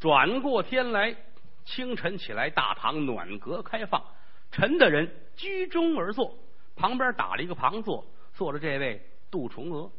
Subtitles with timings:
[0.00, 1.16] 转过天来，
[1.64, 4.02] 清晨起来，大堂暖阁开放，
[4.52, 6.38] 陈大人居中而坐，
[6.76, 9.90] 旁边打了一个旁座，坐着这位杜重娥。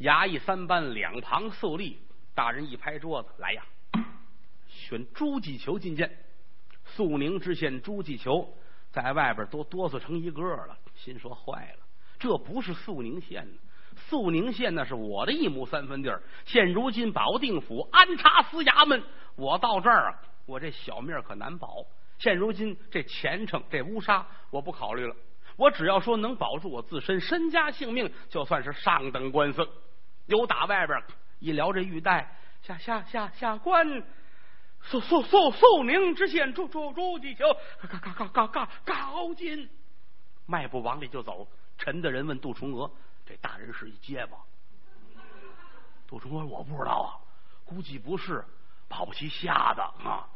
[0.00, 1.98] 衙役三班两旁肃立，
[2.34, 3.62] 大人一拍桌子：“来呀，
[4.68, 6.18] 选朱继求觐见。”
[6.84, 8.56] 肃宁知县朱继求
[8.90, 11.84] 在外边都哆嗦成一个了，心说：“坏了，
[12.18, 13.58] 这不是肃宁县呢。
[14.08, 16.22] 肃宁县那是我的一亩三分地儿。
[16.44, 19.02] 现如今保定府安察司衙门，
[19.36, 21.84] 我到这儿啊，我这小命可难保。
[22.18, 25.14] 现如今这前程，这乌纱我不考虑了。
[25.56, 29.68] 我只要说能保住我自身身家性命，就算是上等官司。
[30.26, 31.02] 有打外边
[31.38, 34.04] 一聊这玉带，下下下下官。”
[34.86, 37.44] 肃肃肃肃宁知县朱朱朱继求，
[37.80, 39.70] 嘎嘎嘎嘎嘎高进，
[40.44, 41.48] 迈步往里就走。
[41.78, 42.90] 陈大人问杜重娥
[43.26, 44.38] ：“这大人是一结巴？”
[46.06, 47.08] 杜重娥：“我不知道啊，
[47.64, 48.44] 估计不是，
[48.88, 50.28] 保不齐瞎的啊。”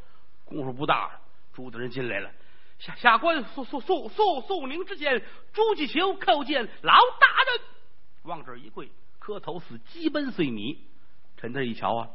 [0.45, 1.20] 功夫不大，
[1.53, 2.31] 朱大人进来了，
[2.78, 5.22] 下下官肃肃肃肃肃宁之见
[5.53, 7.61] 朱继求叩见老大人，
[8.22, 10.86] 往这一跪，磕头似鸡奔碎米。
[11.36, 12.09] 陈大人一瞧啊，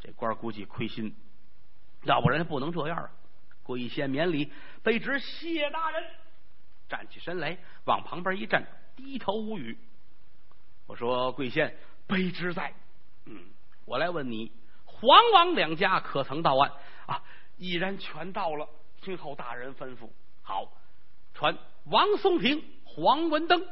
[0.00, 1.16] 这官估计亏心。
[2.02, 3.10] 要不然不能这样啊！
[3.62, 4.52] 跪献免礼，
[4.84, 6.04] 卑职谢大人。
[6.86, 9.78] 站起身来，往旁边一站，低头无语。
[10.86, 12.74] 我说：“贵县，卑职在。
[13.26, 13.40] 嗯，
[13.84, 14.52] 我来问你，
[14.84, 16.72] 黄王两家可曾到案？
[17.06, 17.22] 啊，
[17.56, 18.68] 已然全到了。
[19.00, 20.08] 听候大人吩咐。
[20.42, 20.72] 好，
[21.32, 23.66] 传王松亭、黄文登。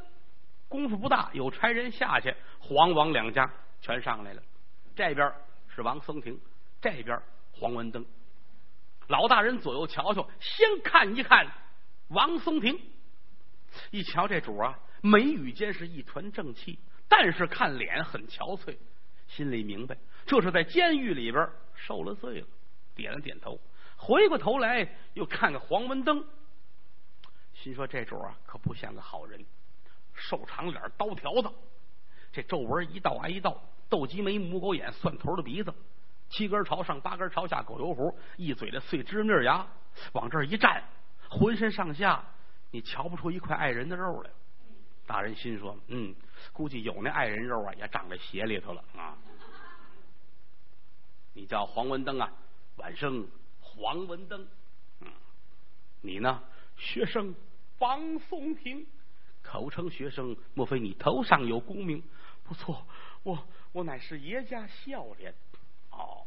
[0.69, 3.51] 功夫不大，有差人下去，黄王两家
[3.83, 4.43] 全上来了。
[4.97, 5.31] 这边
[5.69, 6.41] 是王松亭，
[6.81, 7.21] 这边
[7.53, 8.05] 黄文登。
[9.09, 11.47] 老大人左右瞧瞧，先看一看
[12.09, 12.81] 王松亭，
[13.91, 16.79] 一瞧这主啊，眉宇间是一团正气，
[17.15, 18.75] 但是看脸很憔悴，
[19.27, 22.47] 心里明白这是在监狱里边受了罪了，
[22.95, 23.61] 点了点头，
[23.99, 26.25] 回过头来又看看黄文登，
[27.53, 29.45] 心说这主啊可不像个好人，
[30.15, 31.51] 瘦长脸，刀条子，
[32.33, 35.73] 这皱纹一道挨一道，斗鸡眉，母狗眼，蒜头的鼻子。
[36.31, 39.67] 七根朝上，八根朝下，狗油胡，一嘴的碎芝麻牙，
[40.15, 40.83] 往这儿一站，
[41.29, 42.25] 浑身上下
[42.71, 44.31] 你瞧不出一块爱人的肉来。
[45.07, 46.15] 大人心说：“嗯，
[46.53, 49.17] 估计有那爱人肉啊，也长在鞋里头了啊。”
[51.35, 52.31] 你叫黄文登啊，
[52.77, 53.27] 晚生
[53.61, 54.47] 黄文登。
[55.01, 55.09] 嗯，
[56.01, 56.43] 你呢？
[56.77, 57.35] 学生
[57.79, 58.87] 王松亭，
[59.43, 62.03] 口称学生，莫非你头上有功名？
[62.45, 62.87] 不错，
[63.23, 65.35] 我我乃是爷家孝廉。
[65.91, 66.27] 哦，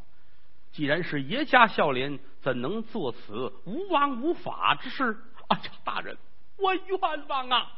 [0.72, 5.18] 既然是爷家孝廉，怎能做此无王无法之事？
[5.48, 6.18] 啊，大人，
[6.58, 7.72] 我冤枉啊！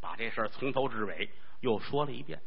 [0.00, 1.28] 把这事儿从头至尾
[1.60, 2.40] 又说了一遍。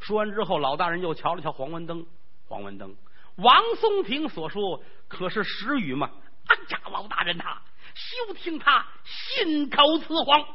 [0.00, 2.06] 说完之后，老大人又瞧了瞧黄文登。
[2.46, 2.96] 黄文登，
[3.36, 6.10] 王松亭所说可是实语吗？
[6.46, 7.60] 哎呀，老大人呐，
[7.94, 10.46] 休听他信口雌黄，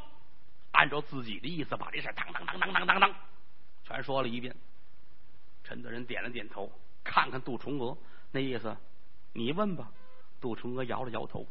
[0.71, 3.15] 按照自己的意思把这事当当当当当当当
[3.83, 4.55] 全说了一遍。
[5.63, 6.71] 陈大人点了点头。
[7.03, 7.97] 看看杜重娥
[8.31, 8.75] 那意思，
[9.33, 9.91] 你问吧。
[10.39, 11.45] 杜重娥摇了摇头。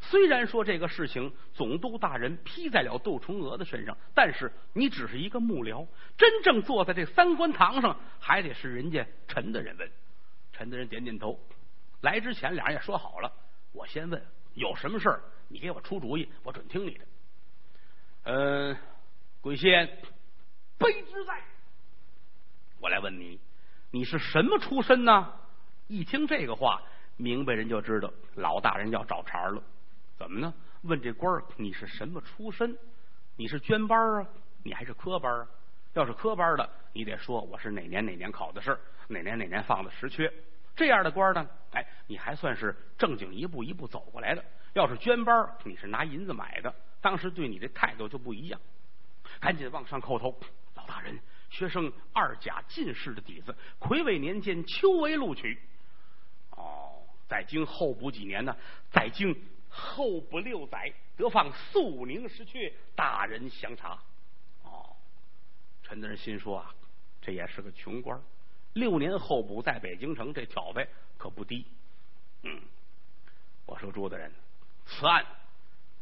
[0.00, 5.86] 虽然说这个事情总督大人批在了杜重娥的身上，但是你只是一个幕僚，
[6.16, 9.90] 真正坐在这三官堂上，还得是人家陈大人问。
[10.52, 11.38] 陈大人点点头。
[12.00, 13.32] 来之前，俩人也说好了，
[13.72, 14.22] 我先问，
[14.54, 17.04] 有什么事儿你给我出主意，我准听你的。
[18.24, 18.76] 嗯，
[19.40, 19.86] 鬼仙
[20.78, 21.42] 卑职在，
[22.80, 23.40] 我来问你。
[23.90, 25.32] 你是什么出身呢？
[25.86, 26.82] 一听这个话，
[27.16, 29.62] 明白人就知道老大人要找茬了。
[30.18, 30.52] 怎么呢？
[30.82, 32.76] 问这官儿你是什么出身？
[33.36, 34.26] 你是捐班啊？
[34.64, 35.48] 你还是科班啊？
[35.94, 40.32] 要是科班的，你得说我是哪年哪年考的试，哪年哪年放的实缺。
[40.74, 44.44] 这样的官呢，哎，你还算是正经一步一步走过来的。
[44.74, 48.60] 要是捐班，你是拿银子买的，当时对你的态度就不一样。
[49.40, 50.36] 赶紧往上叩头，
[50.74, 51.16] 老大人。
[51.50, 55.58] 学生二甲进士的底子，癸未年间秋闱录取。
[56.50, 58.54] 哦，在京候补几年呢？
[58.90, 59.34] 在京
[59.68, 63.98] 候补六载，得放肃宁石阙，大人详查。
[64.62, 64.96] 哦，
[65.82, 66.74] 陈大人心说啊，
[67.20, 68.20] 这也是个穷官，
[68.74, 71.66] 六年候补在北京城，这挑费可不低。
[72.42, 72.60] 嗯，
[73.66, 74.32] 我说朱大人，
[74.86, 75.26] 此案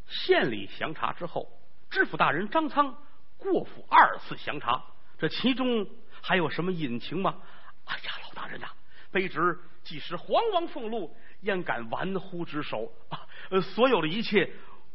[0.07, 1.51] 县里详查之后，
[1.91, 2.97] 知府大人张苍
[3.39, 4.85] 过府二次详查。
[5.19, 5.87] 这其中
[6.21, 7.41] 还有什么隐情吗？
[7.87, 8.69] 哎呀，老大人呐，
[9.13, 11.17] 卑职既是皇王俸禄，
[11.47, 13.27] 焉敢玩忽职守啊？
[13.49, 14.53] 呃，所有的一切，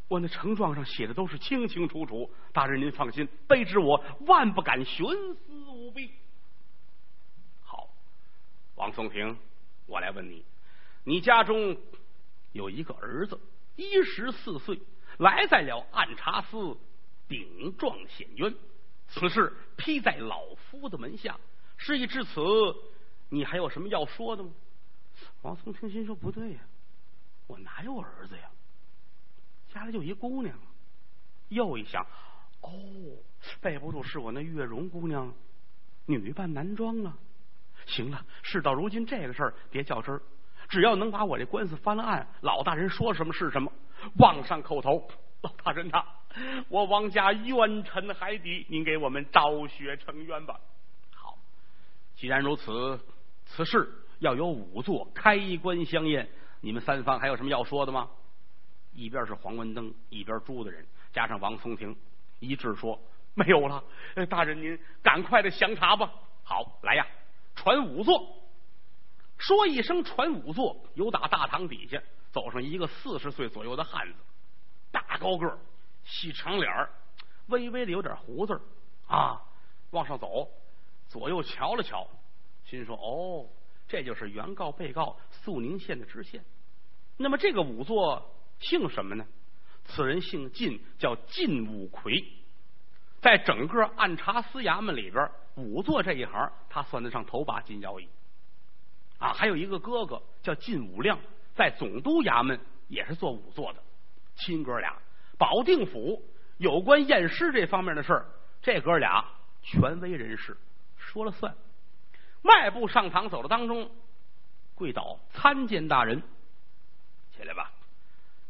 [0.08, 2.30] 我那呈状上写的都是清清楚楚。
[2.54, 6.12] 大人您放心，卑职我万不敢徇私舞弊。
[7.64, 7.90] 好，
[8.76, 9.38] 王松亭，
[9.88, 10.46] 我来问你，
[11.06, 11.78] 你家中
[12.52, 13.40] 有一个儿子，
[13.78, 14.80] 一十四岁，
[15.18, 16.78] 来在了按察司
[17.30, 18.54] 顶撞显冤，
[19.08, 21.40] 此事批在老夫的门下。
[21.78, 22.42] 事已至此，
[23.30, 24.52] 你还有什么要说的吗？
[25.42, 26.60] 王松听心说：“不对呀，
[27.48, 28.50] 我哪有儿子呀？
[29.74, 30.58] 家里就一姑娘。”
[31.50, 32.02] 又一想，
[32.62, 32.72] 哦，
[33.60, 35.34] 背不住是我那月容姑娘
[36.06, 37.18] 女扮男装啊！
[37.88, 40.22] 行了，事到如今，这个事儿别较真儿，
[40.70, 43.70] 只要能把我这官司翻了案，老大人说什么是什么。
[44.18, 45.06] 往上叩头，
[45.42, 46.06] 老大人呐，
[46.70, 50.58] 我王家冤沉海底，您给我们昭雪成冤吧。
[51.14, 51.38] 好，
[52.16, 52.98] 既然如此，
[53.46, 56.30] 此事要有五座开棺相验。
[56.62, 58.08] 你们三方还有什么要说的吗？
[58.94, 60.86] 一边是黄文登，一边朱大人。
[61.12, 61.96] 加上王松亭
[62.40, 63.02] 一致说
[63.34, 63.84] 没有了，
[64.30, 66.12] 大人您赶快的详查吧。
[66.44, 67.06] 好，来呀，
[67.56, 68.38] 传五座。
[69.40, 72.00] 说一声传五座，由打大堂底下
[72.32, 74.20] 走上一个四十岁左右的汉子，
[74.92, 75.58] 大高个
[76.04, 76.72] 细长脸
[77.48, 78.62] 微微的有点胡子
[79.08, 79.42] 啊，
[79.90, 80.48] 往上走，
[81.08, 82.08] 左右瞧了瞧，
[82.66, 83.50] 心说哦，
[83.92, 86.42] 这就是原告被告肃宁县的知县。
[87.18, 89.26] 那么这个仵作姓什么呢？
[89.84, 92.24] 此人姓靳，叫靳武魁，
[93.20, 98.08] 在整个按察司衙门里边，仵作这一行，他算得上头把金腰衣。
[99.20, 101.20] 啊，还有一个哥哥叫靳武亮，
[101.54, 102.58] 在总督衙门
[102.88, 103.84] 也是做仵作的。
[104.38, 104.98] 亲哥俩，
[105.38, 106.24] 保定府
[106.58, 108.26] 有关验尸这方面的事儿，
[108.62, 109.26] 这哥俩
[109.62, 110.56] 权威人士
[110.96, 111.54] 说了算。
[112.42, 113.92] 迈步上堂走的当中，
[114.76, 116.24] 跪倒参见大人，
[117.36, 117.72] 起来吧，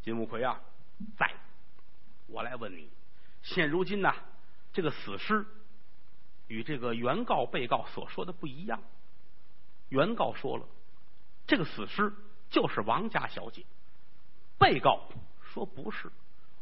[0.02, 0.60] 金武奎啊。
[1.18, 1.30] 在，
[2.28, 2.88] 我来问你，
[3.42, 4.14] 现如今呢，
[4.72, 5.44] 这个死尸
[6.46, 8.80] 与这个原告、被告所说的不一样。
[9.88, 10.66] 原告说了，
[11.46, 12.12] 这个死尸
[12.50, 13.62] 就是王家小姐；
[14.58, 15.08] 被告
[15.42, 16.10] 说不是。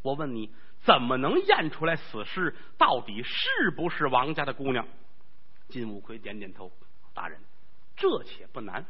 [0.03, 0.51] 我问你，
[0.83, 4.89] 怎么能验出来死尸到底是不是王家的姑娘？
[5.69, 6.73] 金五奎点点头，
[7.15, 7.39] 大人，
[7.97, 8.85] 这且不难。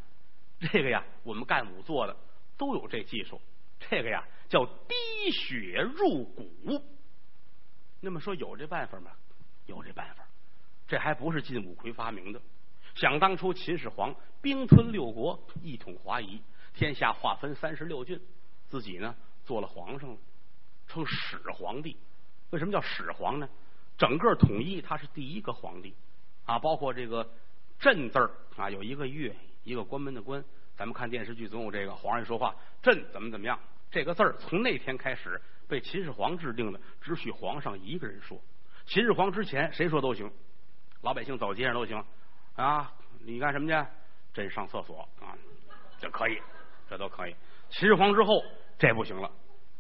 [0.59, 2.17] 这个呀，我们干仵作的
[2.57, 3.41] 都有这技术。
[3.79, 4.25] 这个呀。
[4.51, 6.85] 叫滴血入骨。
[8.01, 9.13] 那么说有这办法吗？
[9.67, 10.27] 有这办法。
[10.89, 12.43] 这还不是晋武奎发明的。
[12.97, 14.13] 想当初秦始皇
[14.43, 16.43] 兵吞六国，一统华夷，
[16.75, 18.21] 天下划分三十六郡，
[18.67, 19.15] 自己呢
[19.45, 20.19] 做了皇上，
[20.89, 21.97] 称始皇帝。
[22.51, 23.49] 为什么叫始皇呢？
[23.97, 25.95] 整个统一他是第一个皇帝
[26.45, 27.31] 啊，包括这个
[27.81, 29.35] “朕”字儿啊，有一个月，
[29.65, 30.45] 一个关门的“关”。
[30.77, 33.59] 咱们看电视剧总有这个皇上说话，“朕”怎么怎么样。
[33.91, 38.41] 这个字儿从那天开始被秦始皇制定的，只许皇上一个人说。
[38.87, 40.31] 秦始皇之前谁说都行，
[41.03, 42.05] 老百姓走街上都行
[42.55, 42.93] 啊。
[43.25, 43.91] 你干什么去？
[44.33, 45.35] 朕上厕所啊，
[45.99, 46.41] 就可以，
[46.89, 47.35] 这都可以。
[47.71, 48.43] 秦始皇之后
[48.79, 49.31] 这不行了，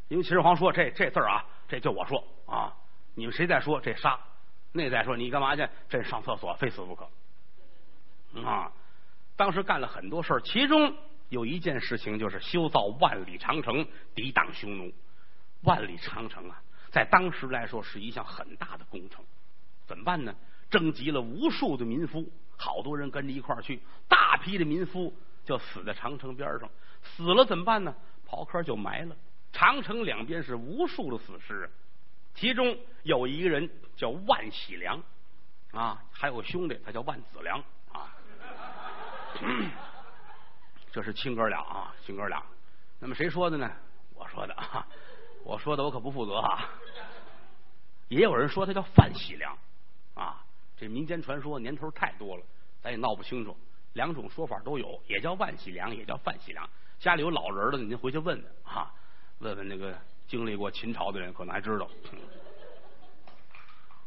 [0.08, 2.74] 因为秦始皇说这这字儿啊，这就我说啊。
[3.14, 4.18] 你们谁再说这杀，
[4.72, 5.68] 那再说你干嘛去？
[5.88, 7.08] 朕上厕所，非死不可
[8.44, 8.72] 啊。
[9.36, 10.94] 当时干了很多事儿，其中。
[11.30, 13.86] 有一件事情，就是修造万里长城，
[14.16, 14.92] 抵挡匈奴。
[15.62, 16.60] 万里长城啊，
[16.90, 19.24] 在当时来说是一项很大的工程。
[19.86, 20.34] 怎么办呢？
[20.70, 26.68] 征集了无数的民夫，好多人跟着一块儿去，大批的民夫就死在长城边上。
[27.00, 27.94] 死了怎么办呢？
[28.28, 29.16] 刨坑就埋了。
[29.52, 31.70] 长城两边是无数的死尸，
[32.34, 35.00] 其中有一个人叫万喜良
[35.70, 37.62] 啊，还有个兄弟，他叫万子良。
[40.92, 42.42] 这是亲哥俩啊，亲哥俩。
[42.98, 43.70] 那么谁说的呢？
[44.14, 44.86] 我说的啊，
[45.44, 46.68] 我说的我可不负责啊。
[48.08, 49.56] 也有人说他叫范喜良
[50.14, 50.44] 啊，
[50.76, 52.42] 这民间传说年头太多了，
[52.82, 53.56] 咱也闹不清楚。
[53.94, 56.68] 两种说法都有，也叫万喜良，也叫范喜良。
[56.98, 58.92] 家里有老人的，您回去问问啊，
[59.38, 59.96] 问问那个
[60.26, 61.88] 经历过秦朝的人，可能还知道。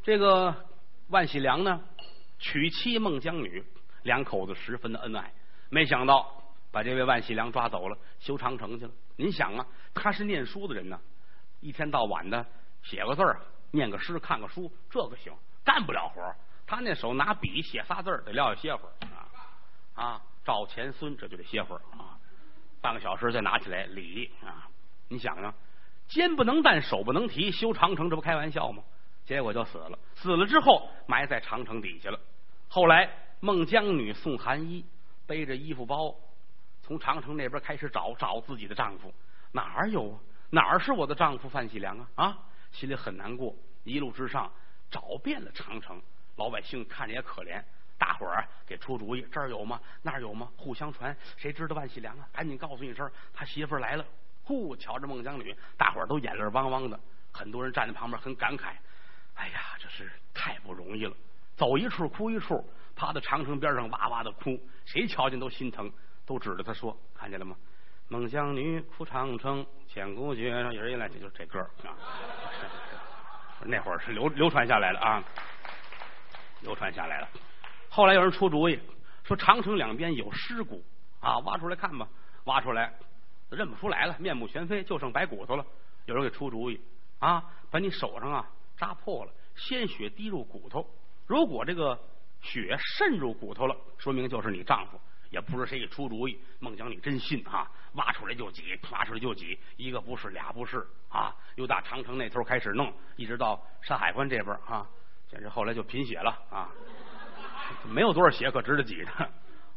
[0.03, 0.53] 这个
[1.07, 1.81] 万喜良呢，
[2.39, 3.63] 娶妻孟姜女，
[4.03, 5.31] 两口子十分的恩爱，
[5.69, 6.39] 没想到。
[6.71, 8.91] 把这位万喜良抓走了，修长城去了。
[9.15, 10.99] 您想啊，他是念书的人呢，
[11.59, 12.43] 一天到晚的
[12.81, 15.31] 写个字儿，念个诗，看个书，这个行，
[15.63, 19.29] 干不了活他那手拿笔写仨字儿，得撂下歇会儿啊
[19.93, 22.17] 啊，赵钱孙这就得歇会儿啊，
[22.81, 24.67] 半个小时再拿起来理啊。
[25.09, 25.53] 你想想，
[26.07, 28.81] 肩不能担，手不能提，修长城这不开玩笑吗？
[29.25, 29.99] 结果就死了。
[30.15, 32.19] 死了之后埋在长城底下了。
[32.67, 33.07] 后来
[33.43, 34.85] 孟姜女送寒衣
[35.27, 36.15] 背着衣服包。
[36.81, 39.13] 从长城那边开始找找自己的丈夫，
[39.51, 40.19] 哪儿有啊？
[40.49, 42.07] 哪儿是我的丈夫范喜良啊？
[42.15, 42.37] 啊，
[42.71, 43.53] 心里很难过。
[43.83, 44.49] 一路之上
[44.89, 46.01] 找遍了长城，
[46.37, 47.61] 老百姓看着也可怜，
[47.97, 49.77] 大伙儿给出主意，这儿有吗？
[50.01, 50.49] 那儿有吗？
[50.55, 52.25] 互相传，谁知道万喜良啊？
[52.31, 54.05] 赶紧告诉一声，他媳妇儿来了。
[54.45, 56.97] 呼，瞧着孟姜女，大伙儿都眼泪汪汪的，
[57.33, 58.71] 很多人站在旁边很感慨。
[59.33, 61.13] 哎呀，这是太不容易了，
[61.57, 65.91] 走一处哭一处，趴在长城边上哇哇的哭，谁瞧见都心疼，
[66.25, 67.55] 都指着他说，看见了吗？
[68.09, 70.41] 孟姜女哭长城，千古绝。
[70.41, 71.95] 一人一来，这就是这歌啊。
[73.65, 75.23] 那会儿是流流传下来了啊，
[76.61, 77.27] 流传下来了。
[77.89, 78.79] 后来有人出主意，
[79.23, 80.83] 说长城两边有尸骨
[81.19, 82.07] 啊，挖出来看吧。
[82.45, 82.93] 挖出来
[83.49, 85.65] 认不出来了，面目全非，就剩白骨头了。
[86.05, 86.79] 有人给出主意
[87.19, 88.45] 啊，把你手上啊
[88.75, 90.85] 扎破了，鲜血滴入骨头。
[91.25, 91.97] 如果这个
[92.43, 95.01] 血渗入骨头了，说明就是你丈夫。
[95.31, 104.85] 也不知谁给出主意，孟姜女真信啊，挖出来就挤，挖出来就挤，一个不是俩不是啊，又打长城那头开始弄，一直到山海关这边啊，
[105.27, 106.69] 简直后来就贫血了啊，
[107.89, 109.29] 没有多少血可值得挤的，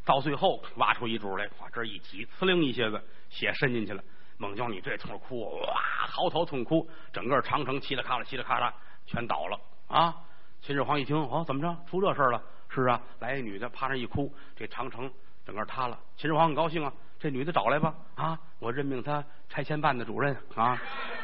[0.04, 4.04] 到最后挖出一柱来，哇，这一挤，呲灵一下子血渗进去了，
[4.36, 5.74] 孟姜女这通哭，哇，
[6.06, 8.74] 嚎啕痛哭，整个长城嘁哩喀啦嘁哩喀啦
[9.06, 9.58] 全倒了
[9.88, 10.14] 啊！
[10.60, 12.42] 秦始皇一听，哦，怎么着，出这事了？
[12.82, 15.10] 是啊，来一女的趴那一哭，这长城。
[15.44, 20.76] 整个塌了，秦始皇很高兴啊，这女的找来吧啊，我任命她拆迁办的主任啊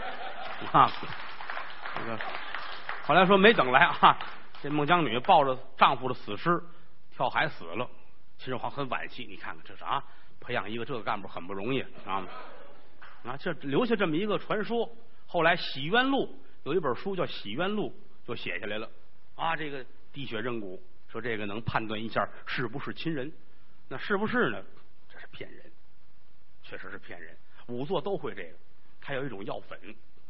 [0.70, 0.88] 啊，
[1.96, 2.16] 这个
[3.02, 4.16] 后来说没等来啊，
[4.62, 6.62] 这孟姜女抱着丈夫的死尸
[7.10, 7.90] 跳海死了，
[8.38, 10.00] 秦始皇很惋惜，你看看这是啊，
[10.38, 12.24] 培养一个这个干部很不容易啊
[13.24, 14.88] 啊，这留下这么一个传说，
[15.26, 16.26] 后来《洗冤录》
[16.62, 17.92] 有一本书叫《洗冤录》，
[18.28, 18.88] 就写下来了。
[19.34, 20.80] 啊，这个滴血认骨，
[21.12, 23.30] 说这个能判断一下是不是亲人。
[23.86, 24.62] 那是不是呢？
[25.12, 25.70] 这是骗人，
[26.62, 27.36] 确实是骗人。
[27.66, 28.56] 仵作都会这个，
[29.02, 29.78] 他有一种药粉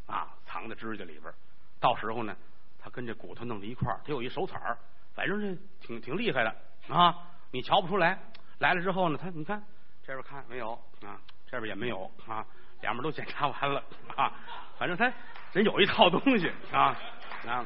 [0.07, 1.33] 啊，藏在指甲里边
[1.79, 2.37] 到时候呢，
[2.81, 4.77] 他跟这骨头弄在一块儿，他有一手彩儿，
[5.15, 7.15] 反正这挺挺厉害的啊。
[7.53, 8.19] 你瞧不出来，
[8.59, 9.62] 来了之后呢，他你看
[10.05, 10.73] 这边看没有
[11.05, 12.45] 啊，这边也没有啊，
[12.81, 13.81] 两边都检查完了
[14.17, 14.35] 啊，
[14.77, 15.05] 反正他
[15.53, 16.99] 人有一套东西啊
[17.47, 17.65] 啊。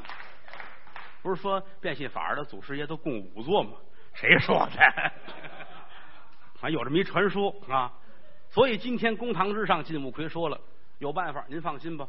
[1.27, 3.73] 不是说变戏法的祖师爷都供五座吗？
[4.15, 5.13] 谁说的？
[6.57, 7.93] 还有这么一传说啊，
[8.49, 10.61] 所以今天公堂之上，晋武奎说了
[11.01, 12.07] 有办法，您放心吧。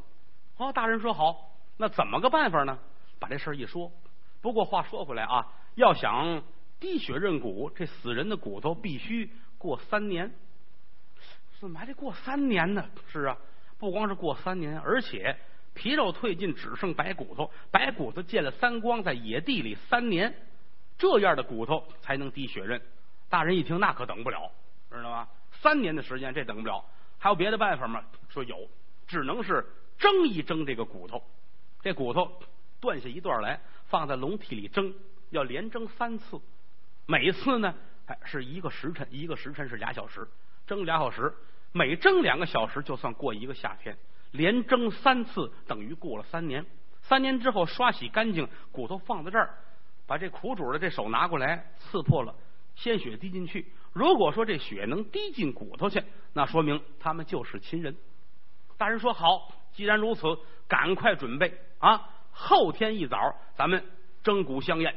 [0.58, 1.36] 哦，大人说好，
[1.78, 2.78] 那怎么个办法呢？
[3.18, 3.92] 把这事儿一说。
[4.40, 6.44] 不过话说回来啊，要想
[6.80, 10.32] 滴血认骨，这死人的骨头必须过三年。
[11.60, 12.88] 怎么还得过三年呢？
[13.08, 13.36] 是啊，
[13.80, 15.36] 不光是过三年，而且
[15.78, 20.34] 皮肉褪尽，只剩白骨头，白骨头见了三光，在野地里三年，
[20.98, 22.82] 这样的骨头才能滴血刃。
[23.30, 24.52] 大人一听，那可等不了，
[24.90, 25.28] 知道吗？
[25.52, 26.84] 三年的时间，这等不了。
[27.20, 28.04] 还有别的办法吗？
[28.30, 28.68] 说有，
[29.08, 29.66] 只能是
[30.00, 31.24] 蒸一蒸这个骨头。
[31.84, 32.42] 这骨头
[32.82, 34.94] 断下一段来，放在笼屉里蒸，
[35.30, 36.42] 要连蒸三次。
[37.06, 37.76] 每次呢，
[38.08, 40.28] 哎，是一个时辰，一个时辰是俩小时，
[40.66, 41.32] 蒸俩小时。
[41.72, 43.96] 每蒸两个小时，就算过一个夏天。
[44.38, 46.66] 连蒸三次，等于过了三年。
[47.02, 49.58] 三年之后，刷洗干净，骨头放在这儿，
[50.06, 52.36] 把这苦主的这手拿过来，刺破了。
[52.76, 56.04] 鲜血滴进去，如果说这血能滴进骨头去，
[56.34, 57.98] 那说明他们就是亲人。
[58.78, 60.22] 大人说好，既然如此，
[60.68, 62.10] 赶快准备啊！
[62.32, 63.18] 后天一早，
[63.56, 63.84] 咱们
[64.22, 64.96] 蒸骨相验。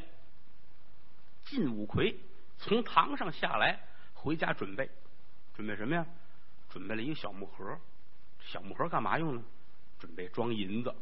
[1.44, 2.14] 晋武魁
[2.58, 3.80] 从堂上下来，
[4.12, 4.90] 回家准备，
[5.54, 6.04] 准备什么呀？
[6.68, 7.78] 准备了一个小木盒，
[8.50, 9.42] 小木盒干嘛用呢？
[10.00, 10.92] 准备装银子。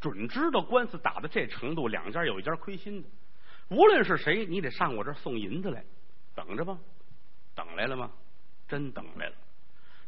[0.00, 3.08] 准知道官司打到这程度，两家有一家亏心的。
[3.68, 5.84] 无论是谁，你得上我这送银子来，
[6.36, 6.78] 等着吧。
[7.56, 8.12] 等来了吗？
[8.68, 9.34] 真等来了。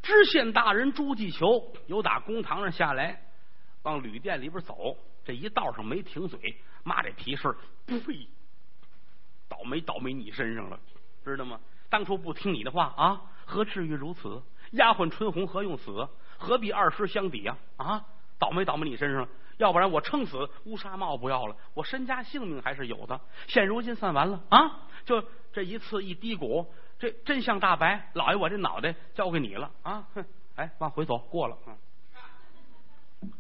[0.01, 3.21] 知县大人朱继求由打公堂上下来，
[3.83, 7.53] 往旅店里边走，这一道上没停嘴，骂这皮事
[7.87, 7.99] 呸！
[9.49, 10.79] 倒霉倒霉你身上了，
[11.25, 11.59] 知道吗？
[11.91, 14.41] 当初不听你的话啊，何至于如此？
[14.73, 16.09] 丫鬟春红何用死？
[16.45, 17.57] 何必二师相抵啊？
[17.77, 18.05] 啊！
[18.39, 19.27] 倒霉倒霉你身上。
[19.57, 23.21] 要不然我撑死乌纱帽不要了，我身家性命还是有的。
[23.47, 24.83] 现如今算完了啊！
[25.05, 26.67] 就这一次一低谷，
[26.99, 28.11] 这真相大白。
[28.15, 30.07] 老爷，我这脑袋交给你了啊！
[30.15, 30.25] 哼，
[30.57, 31.57] 哎，往回走，过了。
[31.67, 31.77] 嗯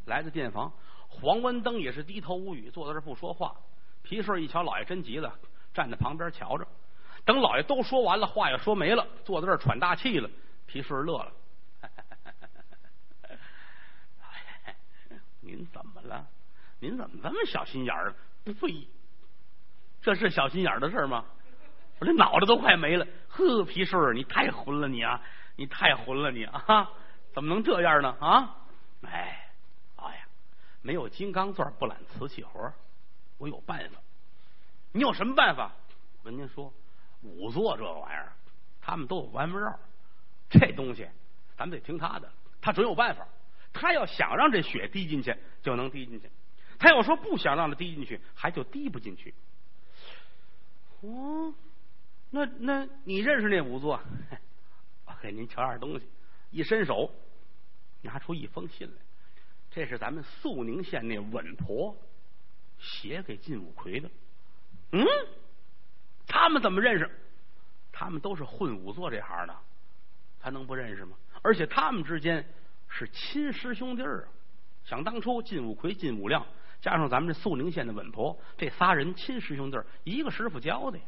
[0.06, 0.72] 来到店房，
[1.08, 3.54] 黄文登也是低头无语，坐在这不说话。
[4.02, 5.34] 皮顺一瞧，老爷真急了，
[5.74, 6.66] 站在旁边瞧着。
[7.26, 10.30] 等老爷都说完了，话也说没了，坐在这喘大气了。
[10.66, 11.32] 皮顺乐了。
[15.44, 16.26] 您怎么了？
[16.80, 18.14] 您怎么这么小心眼儿？
[18.44, 18.88] 呸！
[20.02, 21.24] 这是小心眼儿的事儿吗？
[21.98, 23.06] 我这脑袋都快没了。
[23.28, 25.20] 呵，皮顺，你太混了，你啊，
[25.56, 26.90] 你太混了，你啊，
[27.32, 28.16] 怎么能这样呢？
[28.20, 28.56] 啊！
[29.02, 29.48] 哎，
[29.96, 30.26] 哎呀，
[30.82, 32.72] 没有金刚钻不揽瓷器活，
[33.38, 34.00] 我有办法。
[34.92, 35.72] 你有什么办法？
[36.22, 36.72] 我跟您说，
[37.22, 38.32] 仵作这个玩意儿，
[38.80, 39.78] 他们都有弯弯绕，
[40.50, 41.08] 这东西
[41.56, 43.26] 咱们得听他的，他准有办法。
[43.74, 46.28] 他要想让这血滴进去，就能滴进去；
[46.78, 49.34] 他要说不想让它滴进去，还就滴不进去。
[51.00, 51.52] 哦，
[52.30, 54.00] 那那你认识那仵作？
[55.04, 56.08] 我给您瞧点东西。
[56.50, 57.12] 一伸手，
[58.02, 58.94] 拿出一封信来，
[59.72, 61.96] 这是咱们肃宁县那稳婆
[62.78, 64.08] 写给晋武奎的。
[64.92, 65.04] 嗯，
[66.28, 67.10] 他们怎么认识？
[67.90, 69.56] 他们都是混仵作这行的，
[70.38, 71.16] 他能不认识吗？
[71.42, 72.46] 而且他们之间。
[72.96, 74.28] 是亲师兄弟儿啊！
[74.84, 76.46] 想当初，晋武奎、晋武亮
[76.80, 81.04] 加上咱们这肃宁县的稳婆，这仨人亲师兄弟儿，一个师傅教的呀。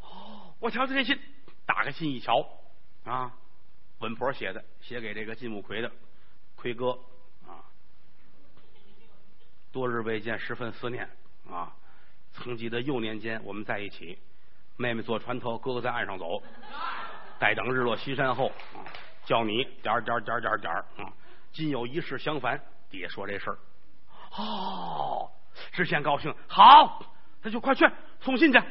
[0.00, 1.16] 哦，我瞧瞧这信，
[1.64, 2.44] 打开信一瞧
[3.04, 3.32] 啊，
[4.00, 5.92] 稳婆写的，写给这个晋武奎的，
[6.56, 6.98] 奎哥
[7.46, 7.62] 啊，
[9.70, 11.08] 多日未见，十分思念
[11.48, 11.72] 啊。
[12.32, 14.18] 曾记得幼年间我们在一起，
[14.76, 16.42] 妹妹坐船头，哥哥在岸上走，
[17.38, 18.82] 待等日落西山后啊。
[19.26, 21.12] 叫你点儿点儿点儿点儿点儿啊！
[21.52, 23.58] 今有一事相烦，底下说这事儿。
[24.38, 25.30] 哦，
[25.72, 27.02] 知县高兴，好，
[27.42, 27.84] 那就快去
[28.20, 28.62] 送信去。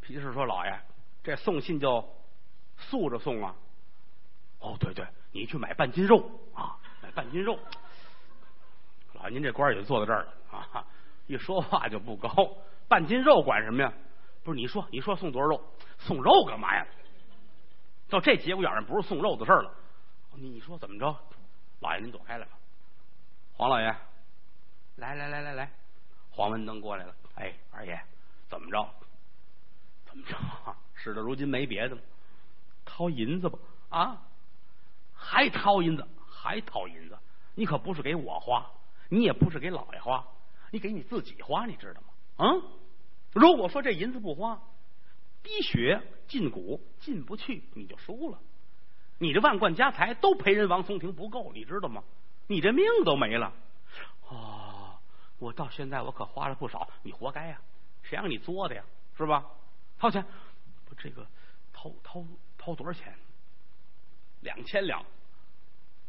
[0.00, 0.80] 皮氏说：“老爷，
[1.22, 2.06] 这送信就
[2.76, 3.54] 素着送啊。”
[4.60, 7.58] 哦，对对，你去买半斤肉啊，买半斤肉。
[9.14, 10.84] 老爷，您这官也就坐到这儿了啊！
[11.26, 12.28] 一说话就不高，
[12.86, 13.90] 半斤肉管什么呀？
[14.44, 15.62] 不是你说，你说送多少肉？
[15.98, 16.86] 送肉干嘛呀？
[18.10, 19.72] 到这节骨眼上，不是送肉的事了。
[20.34, 21.16] 你说怎么着？
[21.80, 22.52] 老爷您躲开来吧。
[23.54, 23.86] 黄老爷，
[24.96, 25.70] 来来来来来，
[26.30, 27.14] 黄文登过来了。
[27.36, 27.98] 哎，二爷，
[28.48, 28.88] 怎么着？
[30.04, 30.36] 怎么着？
[30.94, 32.02] 事到如今没别的了，
[32.84, 33.58] 掏银子吧？
[33.90, 34.22] 啊，
[35.14, 36.06] 还掏银子？
[36.28, 37.16] 还掏银子？
[37.54, 38.68] 你可不是给我花，
[39.08, 40.26] 你也不是给老爷花，
[40.72, 42.08] 你给你自己花，你知道吗？
[42.38, 42.62] 嗯，
[43.32, 44.60] 如果说这银子不花。
[45.42, 48.38] 滴血进骨进不去，你就输了。
[49.18, 52.02] 你这万贯家财都赔人王松亭不够，你知道吗？
[52.46, 53.52] 你这命都没了。
[54.28, 54.98] 哦，
[55.38, 57.60] 我到现在我可花了不少，你活该呀！
[58.02, 58.82] 谁让你作的呀？
[59.16, 59.44] 是吧？
[59.98, 60.24] 掏钱，
[60.86, 61.26] 不这个
[61.72, 62.24] 掏掏
[62.56, 63.14] 掏多少钱？
[64.40, 65.04] 两千两，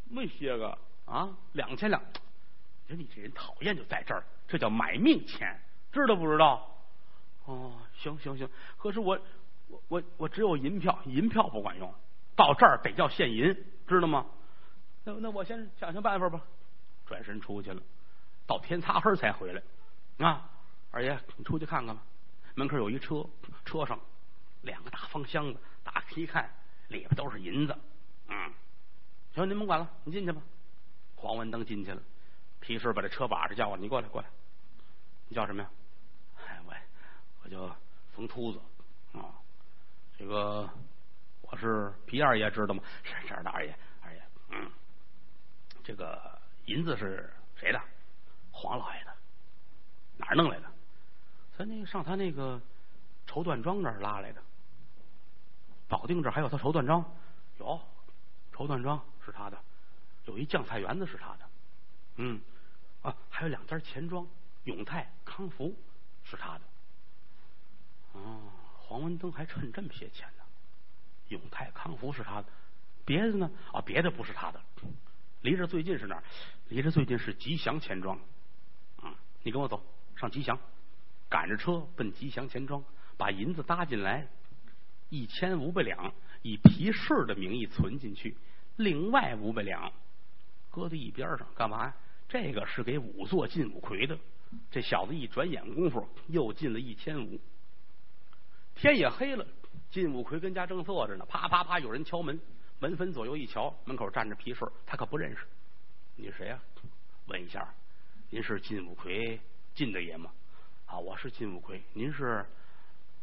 [0.08, 2.02] 那些个啊，两千两。
[2.86, 5.60] 你说你这人讨厌就在这儿，这叫买命钱，
[5.92, 6.71] 知道不知道？
[7.44, 9.18] 哦，行行行，可是我
[9.68, 11.92] 我我我只有银票，银票不管用，
[12.36, 14.26] 到这儿得叫现银，知道吗？
[15.04, 16.40] 那那我先想想办法吧。
[17.04, 17.82] 转身出去了，
[18.46, 19.62] 到天擦黑才回来。
[20.18, 20.48] 啊，
[20.92, 22.02] 二爷，你出去看看吧。
[22.54, 23.26] 门口有一车，
[23.64, 23.98] 车上
[24.62, 26.48] 两个大方箱子，打开一看，
[26.88, 27.76] 里边都是银子。
[28.28, 28.52] 嗯，
[29.34, 30.40] 行，您甭管了，你进去吧。
[31.16, 32.00] 黄文登进去了，
[32.60, 34.28] 皮顺把这车把着叫过来，你过来，过来。
[35.28, 35.70] 你叫什么呀？
[37.52, 37.76] 叫
[38.14, 38.58] 冯秃子
[39.12, 39.28] 啊，
[40.16, 40.68] 这个
[41.42, 42.82] 我是皮二爷，知道吗？
[43.02, 44.70] 是这样的，二爷，二爷，嗯，
[45.84, 47.78] 这个银子是谁的？
[48.50, 49.14] 黄老爷的，
[50.16, 50.66] 哪儿弄来的？
[51.58, 52.58] 咱那个上他那个
[53.26, 54.42] 绸缎庄那儿拉来的。
[55.88, 57.04] 保定这还有他绸缎庄？
[57.58, 57.78] 有，
[58.50, 59.58] 绸缎庄是他的，
[60.24, 61.50] 有一酱菜园子是他的，
[62.16, 62.40] 嗯
[63.02, 64.26] 啊，还有两家钱庄，
[64.64, 65.76] 永泰、康福
[66.24, 66.62] 是他的。
[68.12, 68.40] 哦，
[68.78, 70.44] 黄文登还趁这么些钱呢。
[71.28, 72.48] 永泰康福是他的，
[73.04, 73.50] 别的呢？
[73.72, 74.60] 啊，别的不是他的。
[75.40, 76.22] 离这最近是哪儿？
[76.68, 78.18] 离这最近是吉祥钱庄。
[79.00, 79.82] 啊，你跟我走，
[80.16, 80.58] 上吉祥，
[81.28, 82.84] 赶着车奔吉祥钱庄，
[83.16, 84.28] 把银子搭进来，
[85.08, 88.36] 一千五百两以皮市的名义存进去，
[88.76, 89.90] 另外五百两
[90.70, 91.94] 搁在一边上，干嘛呀？
[92.28, 94.18] 这个是给仵作进五魁的。
[94.70, 97.40] 这小子一转眼功夫又进了一千五。
[98.74, 99.46] 天也黑了，
[99.90, 102.40] 金武奎跟家正坐着呢，啪啪啪，有人敲门，
[102.78, 105.46] 门分左右一瞧，门口站着皮顺，他可不认识，
[106.16, 106.58] 你是谁呀？
[107.26, 107.72] 问一下，
[108.30, 109.40] 您是金武奎
[109.74, 110.32] 金大爷吗？
[110.86, 112.44] 啊，我是金武奎，您是？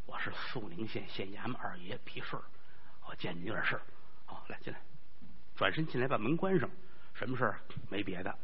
[0.06, 2.42] 我是肃宁县县衙门二爷皮顺，
[3.08, 3.82] 我见您有点事儿。
[4.26, 4.80] 好，来进来，
[5.56, 6.68] 转身进来把门关上，
[7.14, 7.60] 什么事儿？
[7.90, 8.36] 没别的，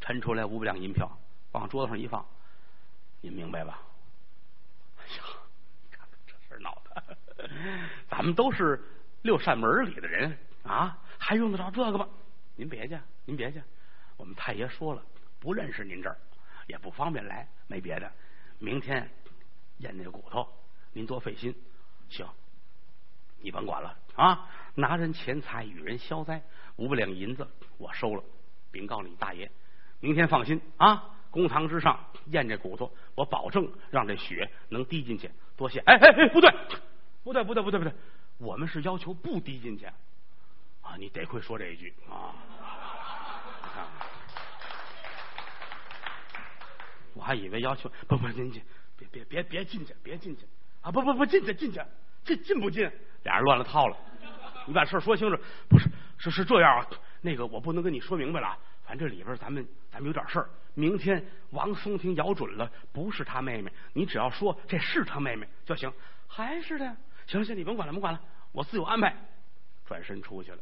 [0.00, 1.08] 抻出来五百两银票，
[1.52, 2.26] 往桌子上一放，
[3.20, 3.82] 您明白吧？
[4.98, 5.22] 哎呀！
[8.08, 8.82] 咱们都是
[9.22, 12.08] 六扇门里的人啊，还用得着这个吗？
[12.56, 13.62] 您别介，您别介，
[14.16, 15.02] 我们太爷说了，
[15.40, 16.16] 不认识您这儿，
[16.66, 18.10] 也不方便来，没别的。
[18.58, 19.10] 明天
[19.78, 20.48] 验那骨头，
[20.92, 21.54] 您多费心。
[22.08, 22.26] 行，
[23.40, 24.48] 你甭管了啊！
[24.76, 26.42] 拿人钱财与人消灾，
[26.76, 28.22] 五百两银子我收了，
[28.70, 29.50] 禀告你大爷，
[30.00, 35.30] 明天放心啊，公堂之上验这骨头，我保证让这血能滴进去。
[35.56, 35.78] 多谢。
[35.80, 36.50] 哎哎哎，不对，
[37.22, 37.92] 不对，不对，不对，不对，
[38.38, 39.86] 我们是要求不滴进去
[40.82, 40.96] 啊！
[40.98, 42.34] 你得亏说这一句啊！
[47.14, 48.62] 我还以为要求不不，您进，
[48.98, 50.44] 别别别别进去，别进去
[50.82, 50.90] 啊！
[50.90, 51.80] 不不不，进去进去，
[52.24, 52.90] 进进不进？
[53.22, 53.96] 俩人乱了套了。
[54.66, 55.40] 你把事儿说清楚。
[55.68, 55.88] 不是，
[56.18, 56.86] 是是这样啊。
[57.20, 58.58] 那个我不能跟你说明白了。
[58.84, 60.50] 反正这里边咱们咱们有点事儿。
[60.74, 65.92] 明天王松亭咬准了不是他妹妹，你只要说这是他妹妹就行。
[66.26, 66.96] 还是的，
[67.28, 69.16] 行行，你甭管了，甭管了，我自有安排。
[69.84, 70.58] 转身出去了。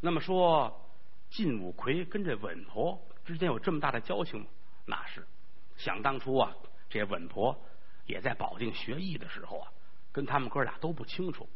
[0.00, 0.84] 那么说，
[1.28, 4.46] 晋武奎跟这稳婆之间有这么大的交情吗？
[4.84, 5.24] 那是。
[5.76, 6.52] 想当初啊，
[6.88, 7.56] 这稳婆
[8.06, 9.70] 也在保定学艺的时候啊，
[10.10, 11.48] 跟他们哥俩都不清楚。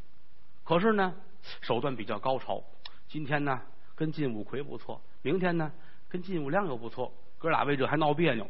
[0.63, 1.13] 可是呢，
[1.61, 2.63] 手段比较高超。
[3.09, 3.61] 今天呢，
[3.97, 5.73] 跟晋武奎不错；明天呢，
[6.15, 7.13] 跟晋武亮又不错。
[7.39, 8.49] 哥俩为这还闹别扭，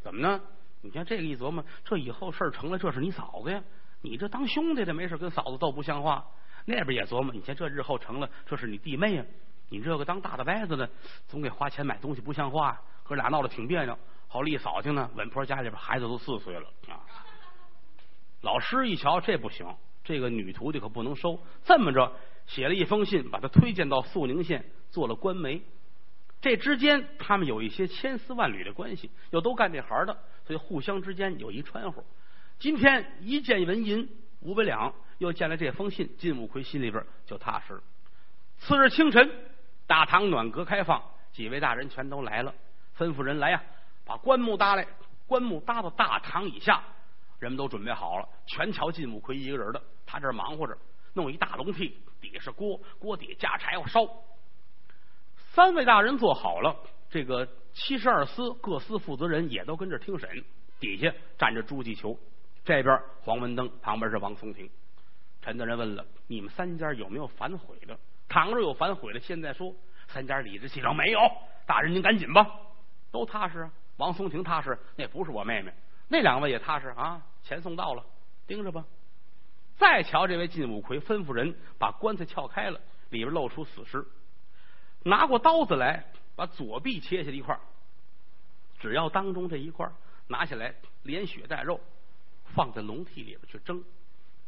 [0.00, 0.40] 怎么呢？
[0.80, 3.60] 你看这个一琢磨，这以后事儿成了，这是你嫂子呀，
[4.00, 6.24] 你这当兄弟的没事跟嫂子斗不像话。
[6.66, 9.24] 那边也琢磨，你看这日后成了，这是你弟妹呀，
[9.70, 10.88] 你这个当大的伯子的，
[11.26, 12.80] 总给花钱买东西不像话。
[13.02, 13.98] 哥俩闹得挺别扭。
[14.28, 17.02] 好丽嫂亲呢，稳婆家里边孩子都四岁了啊。
[18.42, 19.66] 老师一瞧，这不行，
[20.04, 21.40] 这个女徒弟可不能收。
[21.64, 22.12] 这么着，
[22.46, 25.60] 写了一封信，把她推荐到肃宁县做了官媒。
[26.40, 32.02] 这之间，他们有一些千丝万缕的关系，又都干这行的，所以互相之间有一穿乎。
[32.58, 34.08] 今天一见文银
[34.40, 37.82] 五百两，又见了这封信，金武魁心里边就踏实了。
[38.58, 39.30] 次日清晨，
[39.86, 42.54] 大堂暖阁开放，几位大人全都来了，
[42.96, 43.62] 吩咐人来呀。
[44.06, 44.86] 把棺木搭来，
[45.26, 46.82] 棺木搭到大堂以下，
[47.38, 49.82] 人们都准备好了，全瞧靳武魁一个人的。
[50.06, 50.76] 他这忙活着，
[51.12, 54.08] 弄一大笼屉，底下是锅，锅底下架柴火烧。
[55.52, 56.76] 三位大人坐好了，
[57.10, 60.44] 这个七十二司各司负责人也都跟着听审。
[60.78, 62.16] 底下站着朱继求，
[62.64, 64.70] 这边黄文登，旁边是王松亭。
[65.42, 67.98] 陈大人问了：“你们三家有没有反悔的？
[68.28, 69.74] 倘若有反悔的，现在说。”
[70.06, 71.18] 三家理直气壮：“没有。”
[71.66, 72.46] 大人您赶紧吧，
[73.10, 73.72] 都踏实啊。
[73.96, 75.72] 王松亭踏实，那不是我妹妹。
[76.08, 78.04] 那两位也踏实啊，钱送到了，
[78.46, 78.84] 盯着吧。
[79.76, 84.06] 再瞧这位晋武魁，吩咐人把棺材撬开了，里边露出死尸。
[85.02, 86.04] 拿过刀子来，
[86.36, 87.60] 把左臂切下一块儿，
[88.78, 89.92] 只要当中这一块儿，
[90.28, 91.80] 拿下来连血带肉，
[92.54, 93.82] 放在笼屉里边去蒸。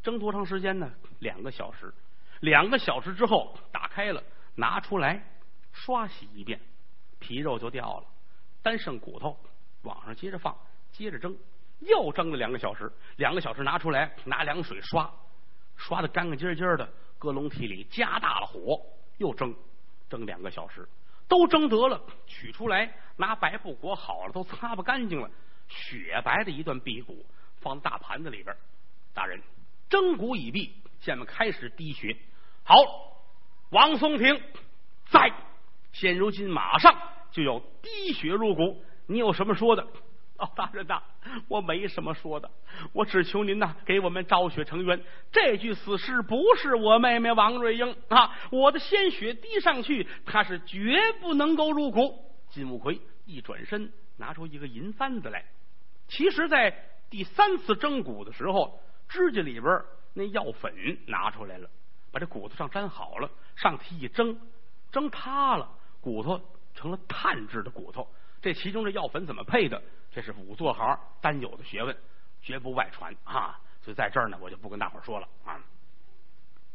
[0.01, 0.91] 蒸多长时间呢？
[1.19, 1.93] 两个小时。
[2.41, 4.21] 两个小时之后，打开了，
[4.55, 5.23] 拿出来
[5.71, 6.59] 刷洗一遍，
[7.19, 8.05] 皮肉就掉了。
[8.61, 9.37] 单剩骨头，
[9.83, 10.55] 往上接着放，
[10.91, 11.35] 接着蒸，
[11.79, 12.91] 又蒸了两个小时。
[13.15, 15.09] 两个小时拿出来，拿凉水刷，
[15.77, 18.81] 刷的干干净净的，搁笼屉里，加大了火，
[19.19, 19.55] 又蒸，
[20.13, 20.87] 蒸两个小时，
[21.27, 25.27] 都蒸得了，取出来，拿白布裹好了，都擦不干净了，
[25.67, 27.25] 雪白的一段臂骨，
[27.61, 28.55] 放大盘子里边。
[29.11, 29.41] 大人，
[29.89, 32.15] 蒸骨已毕，下面开始滴血。
[32.63, 32.75] 好，
[33.71, 34.39] 王松亭
[35.07, 35.33] 在，
[35.91, 36.95] 现如今马上。
[37.31, 39.87] 就要滴血入骨，你有什么说的？
[40.45, 41.01] 哦，大人呐，
[41.47, 42.51] 我没什么说的，
[42.91, 45.01] 我只求您呐，给我们昭雪成冤。
[45.31, 52.19] 这具死尸不是我妹妹王瑞英啊，我的鲜血滴上去，她是绝不能够入骨。
[52.49, 55.45] 金五奎一转身，拿出一个银簪子来。
[56.09, 56.75] 其实，在
[57.09, 59.81] 第三次蒸骨的时候，指甲里边
[60.13, 60.73] 那药粉
[61.07, 61.69] 拿出来了，
[62.11, 64.37] 把这骨头上粘好了，上屉一蒸，
[64.91, 65.69] 蒸塌了，
[66.01, 66.41] 骨头。
[66.75, 68.07] 成了碳制的骨头，
[68.41, 69.79] 这其中这药粉怎么配的？
[70.13, 71.97] 这是五座行单有的学问，
[72.41, 73.59] 绝不外传啊！
[73.81, 75.59] 所以在这儿呢，我就不跟大伙说了啊。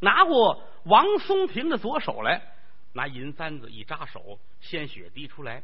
[0.00, 2.42] 拿过王松亭的左手来，
[2.92, 5.62] 拿银簪子一扎手，鲜血滴出来，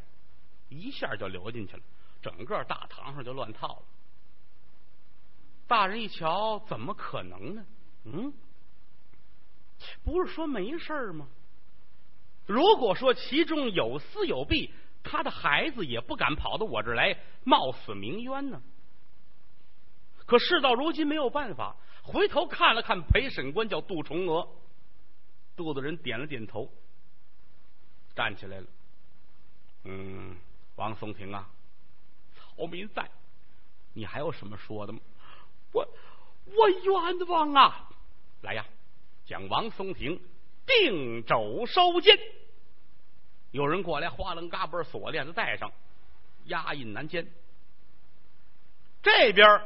[0.68, 1.82] 一下就流进去了，
[2.22, 3.82] 整个大堂上就乱套了。
[5.66, 7.66] 大人一瞧，怎么可能呢？
[8.04, 8.32] 嗯，
[10.04, 11.26] 不是说没事吗？
[12.46, 14.72] 如果说其中有私有弊，
[15.04, 18.60] 他的孩子也不敢跑到我这儿来冒死鸣冤呢。
[20.26, 24.48] 可事到如今没有办法，回头看了看陪审官叫杜重娥，
[25.54, 26.68] 杜大人点了点头，
[28.16, 28.66] 站起来了。
[29.84, 30.36] 嗯，
[30.76, 31.48] 王松亭啊，
[32.34, 33.08] 曹民在，
[33.92, 34.98] 你还有什么说的吗？
[35.72, 35.86] 我
[36.46, 37.88] 我冤枉啊！
[38.42, 38.64] 来呀，
[39.26, 40.18] 将王松亭。
[40.66, 42.18] 定肘收监，
[43.54, 45.70] 有人过来，哗楞嘎嘣锁链子带上，
[46.46, 47.24] 押印南监。
[49.00, 49.64] 这边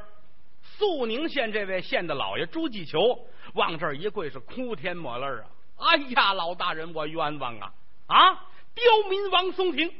[0.60, 5.48] 肃宁县这位县的老爷朱继求往这儿一跪，是哭天抹泪啊！
[5.78, 7.72] 哎呀，老大人，我冤枉啊！
[8.08, 8.34] 啊，
[8.74, 9.90] 刁民王松亭，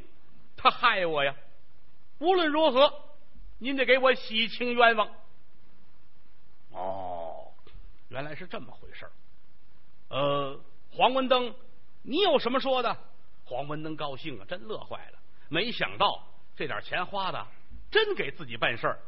[0.55, 1.35] 他害我呀！
[2.19, 2.93] 无论如何，
[3.57, 5.09] 您得给我洗清冤枉。
[6.73, 7.47] 哦，
[8.09, 9.09] 原来是这么回事
[10.09, 10.59] 呃，
[10.91, 11.55] 黄文登，
[12.03, 12.95] 你有什么说的？
[13.49, 15.17] 黄文登高兴啊，真乐坏了。
[15.47, 16.23] 没想到
[16.55, 17.43] 这点钱花的
[17.89, 18.99] 真给自己办事儿，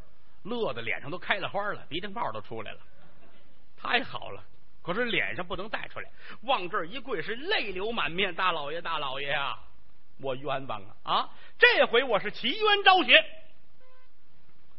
[0.42, 2.80] 乐的脸上都开了花了，鼻涕泡都出来了。
[3.78, 4.44] 太好了，
[4.82, 6.10] 可是脸上不能带出来，
[6.42, 8.34] 往这儿一跪是泪流满面。
[8.34, 9.60] 大老爷，大老爷啊，
[10.20, 10.96] 我冤枉啊！
[11.04, 13.24] 啊，这回我是齐冤昭雪。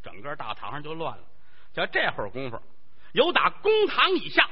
[0.02, 1.24] 整个大堂上就乱了。
[1.72, 2.60] 就这会儿功夫，
[3.12, 4.50] 有打公堂以下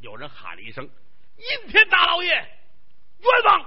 [0.00, 0.88] 有人喊了一声
[1.36, 3.66] ：“阴天大老爷，冤枉！”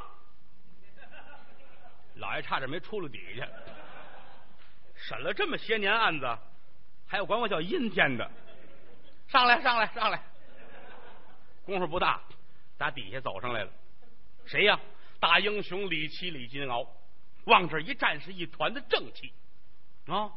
[2.15, 3.47] 老爷差点没出了底下。
[4.95, 6.37] 审了这么些年案子，
[7.07, 8.29] 还有管我叫阴天的？
[9.27, 10.21] 上来，上来，上来！
[11.65, 12.21] 功夫不大，
[12.77, 13.71] 打底下走上来了。
[14.45, 14.79] 谁呀？
[15.19, 16.87] 大英雄李七、李金鳌，
[17.45, 19.33] 往这一站，是一团的正气
[20.07, 20.29] 啊！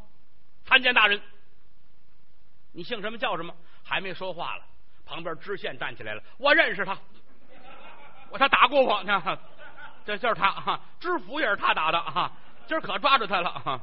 [0.64, 1.20] 参见大人，
[2.72, 3.54] 你姓什么叫什么？
[3.84, 4.64] 还没说话了，
[5.04, 6.22] 旁边知县站起来了。
[6.38, 6.98] 我认识他，
[8.30, 9.38] 我他打过我呢。
[10.08, 12.32] 这就是他啊，知府也是他打的啊！
[12.66, 13.78] 今儿可抓住他了啊。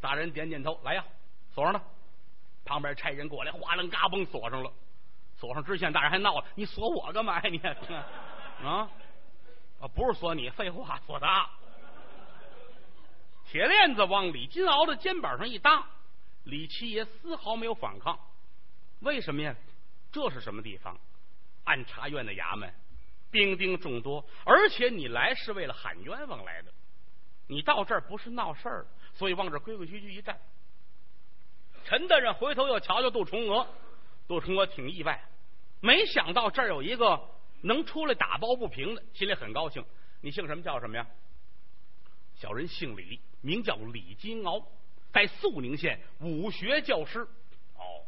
[0.00, 1.04] 大人点点头，来呀，
[1.52, 1.82] 锁上他。
[2.64, 4.72] 旁边差人过来，哗楞嘎嘣锁上了。
[5.36, 7.50] 锁上知县大人还闹了：“你锁我干嘛呀？
[7.50, 7.58] 你
[8.66, 8.88] 啊
[9.78, 9.88] 啊！
[9.94, 11.46] 不是锁你，废话，锁他。”
[13.44, 15.84] 铁链子往李金鳌的肩膀上一搭，
[16.44, 18.18] 李七爷丝毫没有反抗。
[19.00, 19.54] 为什么呀？
[20.10, 20.96] 这是什么地方？
[21.64, 22.72] 按察院的衙门。
[23.30, 26.72] 兵丁众多，而且你来是为了喊冤枉来的，
[27.46, 30.38] 你到这儿不是闹事儿，所以往这规规矩矩一站。
[31.84, 33.66] 陈大人回头又瞧瞧杜重娥，
[34.28, 35.24] 杜重娥挺意外，
[35.80, 37.20] 没想到这儿有一个
[37.62, 39.84] 能出来打抱不平的，心里很高兴。
[40.20, 40.62] 你姓什么？
[40.62, 41.06] 叫什么呀？
[42.36, 44.64] 小人姓李，名叫李金鳌，
[45.12, 47.20] 在肃宁县武学教师。
[47.76, 48.04] 哦，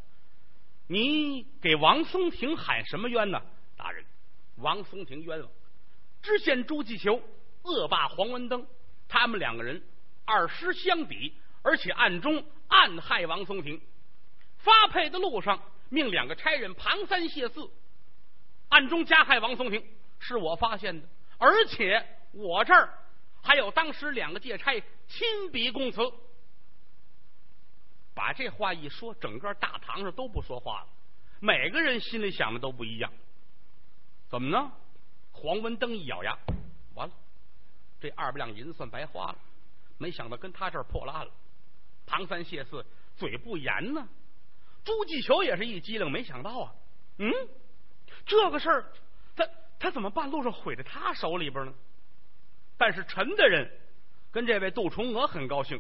[0.87, 3.43] 你给王松亭喊什么冤呢，
[3.77, 4.05] 大人？
[4.63, 5.51] 王松亭冤枉，
[6.23, 7.21] 知县朱继求
[7.63, 8.67] 恶霸黄文登，
[9.09, 9.83] 他们两个人
[10.25, 13.81] 二师相抵，而且暗中暗害王松亭。
[14.59, 17.69] 发配的路上，命两个差人庞三谢四，
[18.69, 19.85] 暗中加害王松亭，
[20.21, 21.09] 是我发现的。
[21.39, 22.97] 而且我这儿
[23.43, 26.01] 还有当时两个借差亲笔供词。
[28.15, 30.89] 把这话一说，整个大堂上都不说话了，
[31.41, 33.11] 每个人心里想的都不一样。
[34.33, 34.73] 怎么呢？
[35.31, 36.35] 黄文登一咬牙，
[36.95, 37.15] 完了，
[38.01, 39.37] 这二百两银子算白花了。
[39.99, 41.31] 没想到跟他这儿破了案了。
[42.07, 42.83] 唐三谢四，
[43.15, 44.09] 嘴不严呢。
[44.85, 46.75] 朱继求也是一激灵，没想到啊，
[47.19, 47.31] 嗯，
[48.25, 48.87] 这个事儿，
[49.37, 49.47] 他
[49.79, 51.75] 他怎么半路上毁在他手里边呢？
[52.79, 53.71] 但是陈大人
[54.31, 55.79] 跟这位杜重娥很高兴，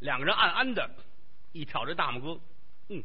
[0.00, 0.90] 两个人暗暗的
[1.52, 2.40] 一挑这大拇哥，
[2.88, 3.04] 嗯，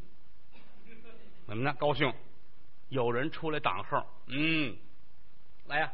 [1.45, 1.71] 怎么呢？
[1.75, 2.11] 高兴。
[2.93, 4.77] 有人出来挡横，嗯，
[5.65, 5.91] 来呀，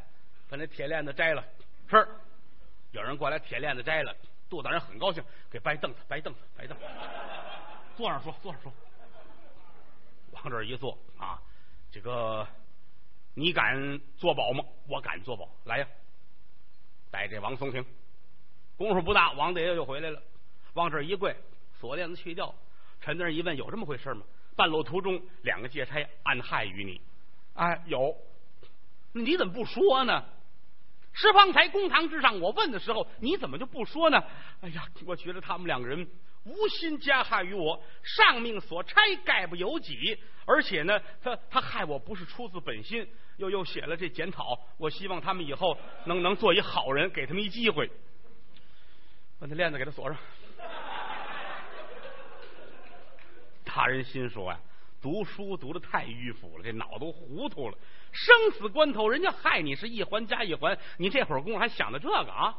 [0.49, 1.41] 把那铁链子摘了。
[1.89, 2.05] 是，
[2.91, 4.13] 有人过来，铁链子摘了。
[4.49, 6.83] 杜大人很高兴，给掰凳子，掰凳子，掰凳子。
[7.95, 8.73] 坐上说，坐上说。
[10.31, 11.41] 往这一坐啊，
[11.89, 12.45] 这个
[13.33, 14.62] 你敢做保吗？
[14.85, 15.47] 我敢做保。
[15.63, 15.88] 来呀，
[17.09, 17.85] 带这王松亭。
[18.75, 20.21] 功夫不大，王大爷又回来了，
[20.73, 21.33] 往这一跪，
[21.79, 22.53] 锁链子去掉。
[22.99, 24.25] 陈大人一问，有这么回事吗？
[24.59, 26.99] 半路途中，两个劫差暗害于你，
[27.53, 28.13] 哎，有，
[29.13, 30.25] 你怎么不说呢？
[31.13, 34.21] 是方才公堂之上，我问的时候，你怎么就不说呢？
[34.59, 36.05] 哎呀，我觉得他们两个人
[36.43, 40.19] 无心加害于我，上命所差，概不由己。
[40.45, 44.59] 而且呢，他他害我不是出自本心，又又写了这检讨。
[44.77, 47.89] 我希望他们以后能能做一好人，给他们一机会。
[49.39, 50.17] 把那链子给他锁上。
[53.79, 54.59] 大人心说呀，
[55.01, 57.77] 读书读的太迂腐了，这脑都糊涂了。
[58.11, 62.53] 生死关头，人家害你是一环加一环，你这会儿功夫还想着这个啊？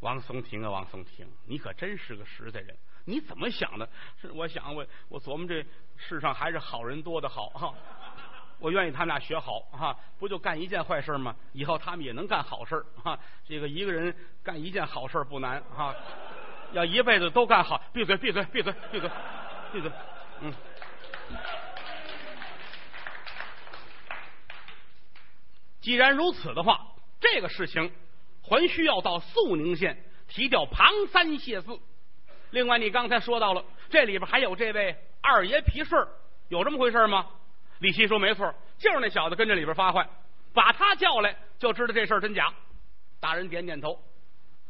[0.00, 2.76] 王松亭啊，王松亭，你可真是个实在人。
[3.06, 3.88] 你怎么想的？
[4.20, 5.64] 是我想我我琢磨这
[5.96, 7.72] 世上还是好人多的好哈。
[8.58, 11.34] 我愿意他们俩学好哈，不就干一件坏事吗？
[11.54, 13.18] 以后他们也能干好事哈。
[13.48, 15.94] 这个一个人干一件好事不难哈，
[16.72, 17.80] 要一辈子都干好。
[17.94, 19.10] 闭嘴，闭嘴，闭嘴，闭嘴，
[19.72, 19.90] 闭嘴。
[20.42, 20.54] 嗯，
[25.80, 26.80] 既然如此的话，
[27.20, 27.92] 这个事情
[28.42, 31.78] 还需要到肃宁县提调庞三谢四。
[32.50, 36.06] 另外，你刚才说到了，这里边还有这位二爷皮顺，
[36.48, 37.26] 有这么回事吗？
[37.78, 40.06] 李希说：“没错，就是那小子跟这里边发坏，
[40.52, 42.52] 把他叫来就知道这事儿真假。”
[43.20, 44.02] 大人点点头。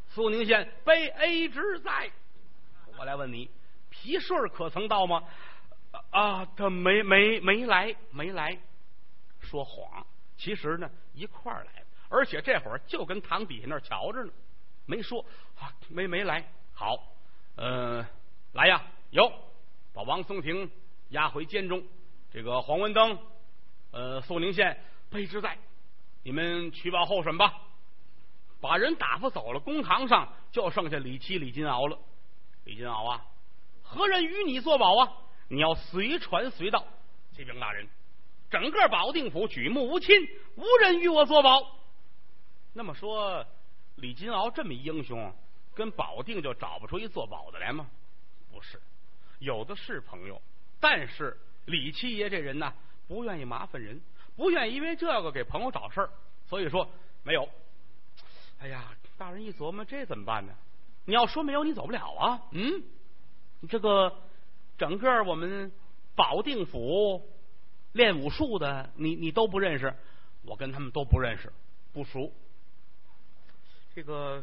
[0.08, 2.10] 肃宁县卑 A 之在，
[2.98, 3.50] 我来问你，
[3.88, 5.24] 皮顺可曾到吗？
[6.10, 8.58] 啊，他没没没来，没来，
[9.40, 10.06] 说谎。
[10.36, 14.32] 其实呢，一块儿来，而且这会儿就跟堂底下那儿瞧着呢，
[14.86, 15.24] 没说
[15.58, 16.44] 啊，没没来。
[16.72, 16.96] 好，
[17.56, 18.06] 呃，
[18.52, 19.30] 来呀，有
[19.92, 20.70] 把王松亭
[21.10, 21.84] 押回监中，
[22.32, 23.18] 这个黄文登，
[23.90, 25.58] 呃，肃宁县卑职在，
[26.22, 27.54] 你们取保候审吧。
[28.60, 31.98] 把人打发走了，公堂上就剩下李七、李金鳌了。
[32.64, 33.24] 李金鳌啊，
[33.82, 35.12] 何人与你作保啊？
[35.50, 36.86] 你要随传随到。
[37.32, 37.88] 启禀大人，
[38.50, 40.16] 整个保定府举目无亲，
[40.54, 41.60] 无人与我作保。
[42.72, 43.44] 那么说，
[43.96, 45.34] 李金鳌这么英雄，
[45.74, 47.88] 跟保定就找不出一作保的来吗？
[48.52, 48.80] 不是，
[49.40, 50.40] 有的是朋友，
[50.78, 52.72] 但是李七爷这人呢，
[53.08, 54.00] 不愿意麻烦人，
[54.36, 56.10] 不愿意因为这个给朋友找事儿，
[56.46, 56.88] 所以说
[57.24, 57.48] 没有。
[58.60, 60.52] 哎呀，大人一琢磨，这怎么办呢？
[61.06, 62.42] 你要说没有，你走不了啊。
[62.52, 62.84] 嗯，
[63.68, 64.14] 这个
[64.80, 65.70] 整个我们
[66.16, 67.28] 保定府
[67.92, 69.94] 练武术的，你你都不认识，
[70.42, 71.52] 我跟他们都不认识，
[71.92, 72.32] 不熟。
[73.94, 74.42] 这个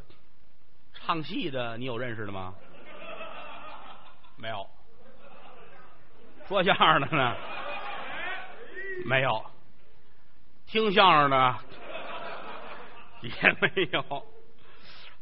[0.94, 2.54] 唱戏的，你有认识的吗？
[4.36, 4.68] 没有。
[6.48, 7.36] 说相声的呢？
[9.06, 9.44] 没有。
[10.68, 11.56] 听相声的？
[13.24, 14.28] 也没有，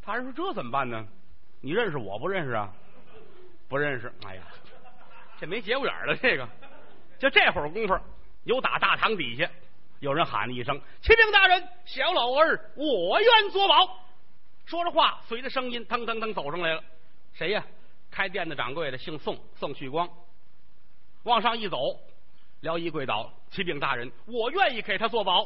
[0.02, 1.08] 他人说这怎么办呢？
[1.62, 2.74] 你认识我不认识啊？
[3.70, 4.12] 不认识。
[4.26, 4.44] 哎呀，
[5.40, 6.16] 这没节骨眼了。
[6.16, 6.48] 这个，
[7.20, 7.98] 就这会儿功夫，
[8.44, 9.50] 有打大堂底下
[10.00, 14.00] 有人喊了一声：“启禀大人，小老儿我愿作保。”
[14.66, 16.84] 说着话，随着声音，腾腾腾走上来了。
[17.34, 17.64] 谁呀？
[18.12, 20.10] 开店的掌柜的，姓宋，宋旭光。
[21.24, 22.00] 往上一走，
[22.62, 25.44] 撩衣跪倒：“启禀大人，我愿意给他做保。”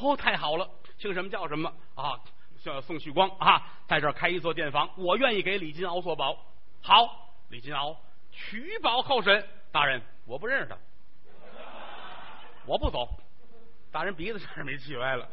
[0.00, 0.68] 哦，太好了。
[0.98, 2.18] 姓什么叫什么啊？
[2.62, 6.38] 叫宋旭光啊，在这儿开一座店房，我愿意给李金鳌做保。
[6.80, 7.96] 好，李金鳌
[8.32, 9.46] 取保候审。
[9.70, 10.76] 大人，我不认识他，
[12.66, 13.08] 我不走。
[13.90, 15.28] 大人鼻子差点没气歪了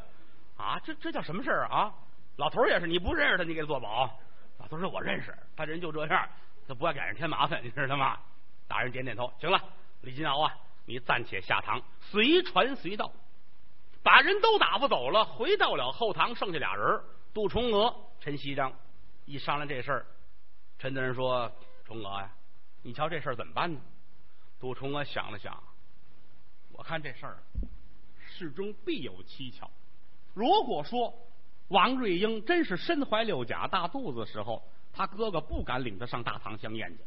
[0.57, 0.79] 啊！
[0.83, 1.93] 这这叫什么事儿啊？
[2.37, 4.09] 老头也是，你不认识他，你给他做保。
[4.57, 6.29] 老头说：“我认识，他人就这样，
[6.67, 8.17] 他不爱给人添麻烦，你知道吗？”
[8.67, 9.61] 大人点点头，行了，
[10.01, 10.53] 李金鳌啊，
[10.85, 13.11] 你暂且下堂，随传随到。
[14.03, 17.01] 把人都打发走了，回到了后堂，剩下俩人：
[17.33, 18.71] 杜重娥、陈锡章。
[19.25, 20.05] 一商量这事儿，
[20.77, 21.51] 陈大人说
[21.85, 22.29] ：“重娥呀，
[22.81, 23.79] 你瞧这事儿怎么办呢？”
[24.59, 25.57] 杜重娥想了想，
[26.73, 27.37] 我看这事儿
[28.27, 29.69] 事中必有蹊跷。
[30.33, 31.13] 如果说
[31.69, 34.61] 王瑞英真是身怀六甲、大肚子时候，
[34.91, 36.99] 他哥哥不敢领他上大堂相验去，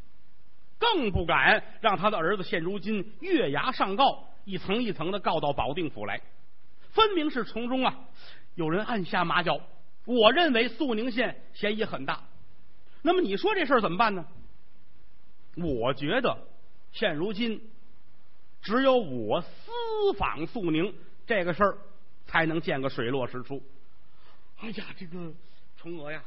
[0.78, 6.20] 更不敢让他的儿子现如今月牙上告，一层一层的告到保定府来。
[6.90, 7.98] 分明是从中啊，
[8.54, 9.60] 有人暗下马脚。
[10.04, 12.22] 我认为肃宁县嫌疑很大。
[13.02, 14.26] 那么你说这事儿怎么办呢？
[15.56, 16.38] 我觉得
[16.92, 17.70] 现如今
[18.62, 19.48] 只有我私
[20.16, 20.94] 访肃宁
[21.26, 21.78] 这个事儿
[22.26, 23.62] 才能见个水落石出。
[24.60, 25.32] 哎呀，这个
[25.76, 26.22] 崇娥呀，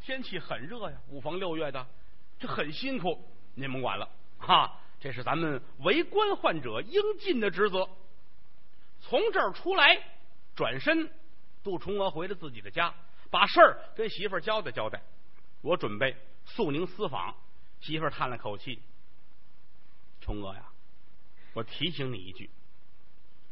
[0.00, 1.86] 天气很热呀，五逢六月的，
[2.38, 3.22] 这很辛苦。
[3.54, 7.88] 您甭管了，哈，这是咱们为官患者应尽的职责。
[9.00, 9.98] 从这儿出来，
[10.54, 11.10] 转身，
[11.62, 12.94] 杜崇娥回了自己的家，
[13.30, 15.02] 把事儿跟媳妇儿交代交代。
[15.60, 17.34] 我准备肃宁私访，
[17.84, 18.80] 媳妇叹了口气
[20.22, 20.68] ：“冲哥呀，
[21.52, 22.48] 我提醒你一句，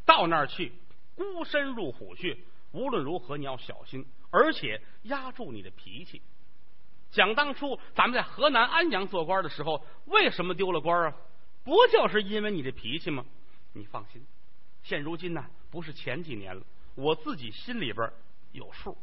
[0.07, 0.73] 到那儿去，
[1.15, 2.39] 孤身入虎穴，
[2.71, 6.23] 无论如何你要小心，而且压住你的脾气。
[7.11, 11.15] 想当初咱们在河南安阳做官的时候，为什么丢了官啊？
[11.63, 13.27] 不就是因为你的脾气吗？
[13.75, 14.25] 你放心。”
[14.83, 16.65] 现如今呢，不是前几年了，
[16.95, 18.11] 我自己心里边
[18.53, 18.97] 有数。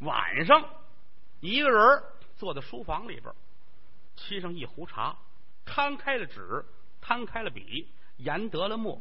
[0.00, 0.68] 晚上，
[1.38, 2.02] 一个人
[2.36, 3.32] 坐在书房里边，
[4.16, 5.16] 沏上一壶茶，
[5.64, 6.64] 摊开了纸，
[7.00, 9.00] 摊开了笔，研得了墨，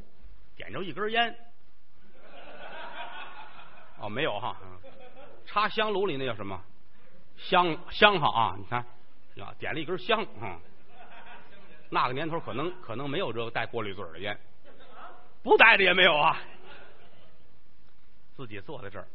[0.55, 1.35] 点着一根烟。
[3.97, 4.57] 哦，没有哈，
[5.45, 6.61] 插香炉里那叫什么
[7.37, 8.55] 香香哈啊？
[8.57, 8.85] 你看，
[9.35, 10.59] 呀，点了一根香啊。
[11.89, 14.37] 那个年头可能可能没有这个带过滤嘴的烟。
[15.43, 16.41] 不带着也没有啊！
[18.35, 19.07] 自己坐在这儿，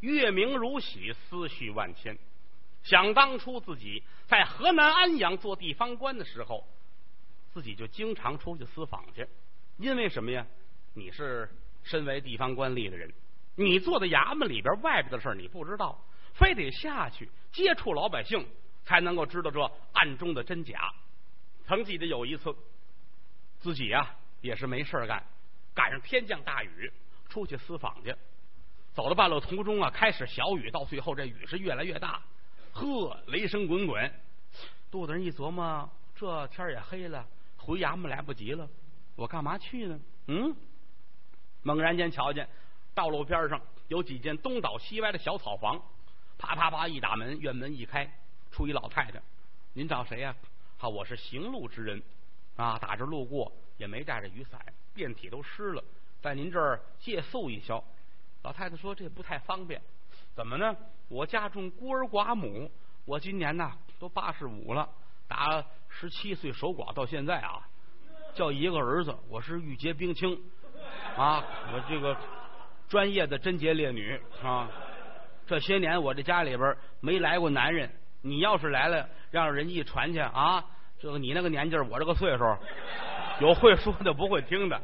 [0.00, 2.18] 月明如洗，思绪万千。
[2.86, 6.64] 想当初自己在河南安阳做地方官的时候，
[7.52, 9.26] 自己就经常出去私访去。
[9.76, 10.46] 因为什么呀？
[10.94, 11.50] 你是
[11.82, 13.12] 身为地方官吏的人，
[13.56, 16.00] 你坐在衙门里边，外边的事你不知道，
[16.32, 18.46] 非得下去接触老百姓，
[18.84, 19.60] 才能够知道这
[19.92, 20.92] 暗中的真假。
[21.66, 22.54] 曾记得有一次，
[23.58, 25.22] 自己呀也是没事干。
[25.74, 26.90] 赶上天降大雨，
[27.28, 28.14] 出去私访去，
[28.94, 32.22] 走到半路途中啊，开始小雨，到最后这雨是越来越大，
[32.76, 34.12] 呵，雷声滚滚。
[34.90, 38.68] 肚子人一琢磨，这天也黑了，回衙门来不及了，
[39.14, 39.98] 我干嘛去呢？
[40.26, 40.54] 嗯，
[41.62, 42.46] 猛然间瞧见
[42.94, 43.58] 道路边上
[43.88, 45.80] 有几间东倒西歪的小草房，
[46.36, 48.12] 啪啪啪一打门，院门一开，
[48.52, 49.22] 出一老太太。
[49.72, 50.36] 您找谁呀？
[50.76, 52.02] 好，我是行路之人
[52.56, 54.60] 啊，打这路过，也没带着雨伞，
[54.92, 55.82] 遍体都湿了，
[56.20, 57.82] 在您这儿借宿一宵。
[58.42, 59.82] 老太太说：“这不太方便，
[60.36, 60.76] 怎么呢？
[61.08, 62.70] 我家中孤儿寡母，
[63.06, 64.86] 我今年呢都八十五了，
[65.26, 67.66] 打十七岁守寡到现在啊，
[68.34, 70.38] 叫一个儿子，我是玉洁冰清
[71.16, 72.14] 啊，我这个
[72.86, 74.68] 专业的贞洁烈女啊。
[75.46, 80.62] 这些年我这家里边没来过男人，你要是来了，让人一传去啊，
[80.98, 82.44] 这个你那个年纪，我这个岁数，
[83.40, 84.78] 有会说的，不会听的。”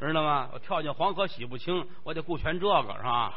[0.00, 0.48] 知道吗？
[0.52, 3.32] 我跳进黄河洗不清，我得顾全这个是吧？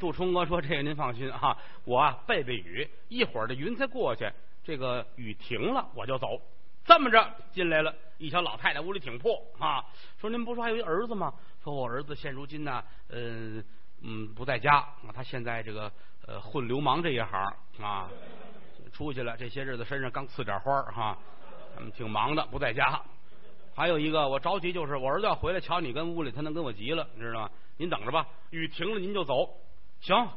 [0.00, 4.30] 杜冲哥说：“这个您放心啊，我啊背背雨，一会儿这云彩过去，
[4.62, 6.40] 这个雨停了我就走。
[6.84, 9.84] 这么着进来了，一瞧老太太屋里挺破啊。
[10.18, 11.32] 说您不说还有一儿子吗？
[11.62, 13.62] 说我儿子现如今呢，嗯
[14.02, 15.92] 嗯不在家，他现在这个
[16.26, 18.08] 呃混流氓这一行啊，
[18.92, 21.18] 出去了这些日子身上刚刺点花哈，
[21.78, 23.00] 嗯挺忙的，不在家。”
[23.76, 27.50] 还有一个，我着急，就是我儿子要回来，瞧你跟屋里，他能跟我急了，你知道吗？
[27.76, 29.48] 您等着吧，雨停了您就走。
[30.00, 30.30] 行，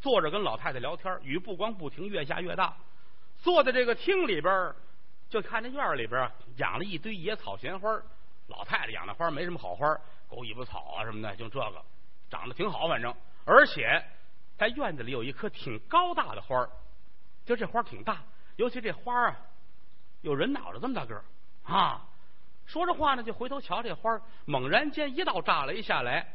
[0.00, 2.76] 坐着跟老太太聊天，雨不光不停，越下越大。
[3.38, 4.74] 坐在这个厅里边，
[5.28, 8.00] 就看这院里边养了一堆野草闲花。
[8.48, 9.86] 老太太养的花没什么好花，
[10.28, 11.82] 狗尾巴草啊什么的，就这个
[12.28, 13.14] 长得挺好，反正。
[13.46, 14.04] 而且
[14.56, 16.68] 在院子里有一棵挺高大的花
[17.46, 18.22] 就这花挺大，
[18.56, 19.36] 尤其这花啊，
[20.20, 21.22] 有人脑袋这么大个
[21.62, 22.06] 啊。
[22.66, 26.34] 说着话呢，就回头瞧这花猛然间一道炸雷下来，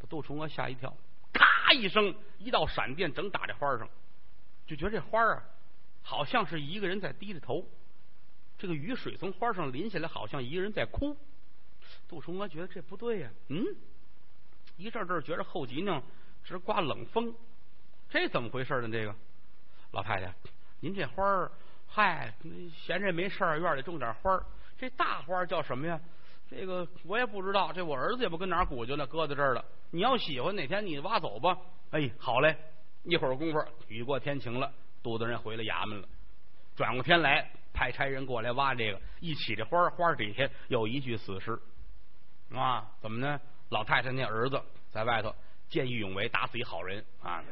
[0.00, 0.92] 把杜重娥吓一跳，
[1.32, 3.88] 咔一声，一道闪电整打这花上，
[4.66, 5.42] 就觉得这花啊，
[6.02, 7.66] 好像是一个人在低着头，
[8.58, 11.16] 这个雨水从花上淋下来，好像一个人在哭。
[12.06, 13.64] 杜重娥觉得这不对呀，嗯，
[14.76, 16.02] 一阵阵觉着后脊梁
[16.44, 17.34] 直刮冷风，
[18.08, 18.88] 这怎么回事呢？
[18.90, 19.14] 这个
[19.92, 20.34] 老太太，
[20.80, 21.50] 您这花儿，
[21.86, 22.34] 嗨，
[22.74, 24.42] 闲着没事院里种点花
[24.78, 26.00] 这大花叫什么呀？
[26.50, 29.64] 这个我也不知道，这我儿子也不跟哪儿鼓究呢，搁在这儿了。
[29.90, 31.56] 你要喜欢，哪天你挖走吧。
[31.90, 32.56] 哎，好嘞！
[33.04, 34.72] 一会儿功夫，雨过天晴了，
[35.02, 36.08] 杜大人回了衙门了。
[36.74, 41.58] 转过天来，派差人过来挖这个，一起这花花底下有一具死尸
[42.54, 42.86] 啊？
[43.00, 43.38] 怎么呢？
[43.68, 45.34] 老太太那儿子在外头
[45.68, 47.42] 见义勇为，打死一好人啊，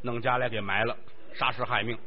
[0.00, 0.96] 弄家来给埋了，
[1.34, 1.98] 杀尸害命。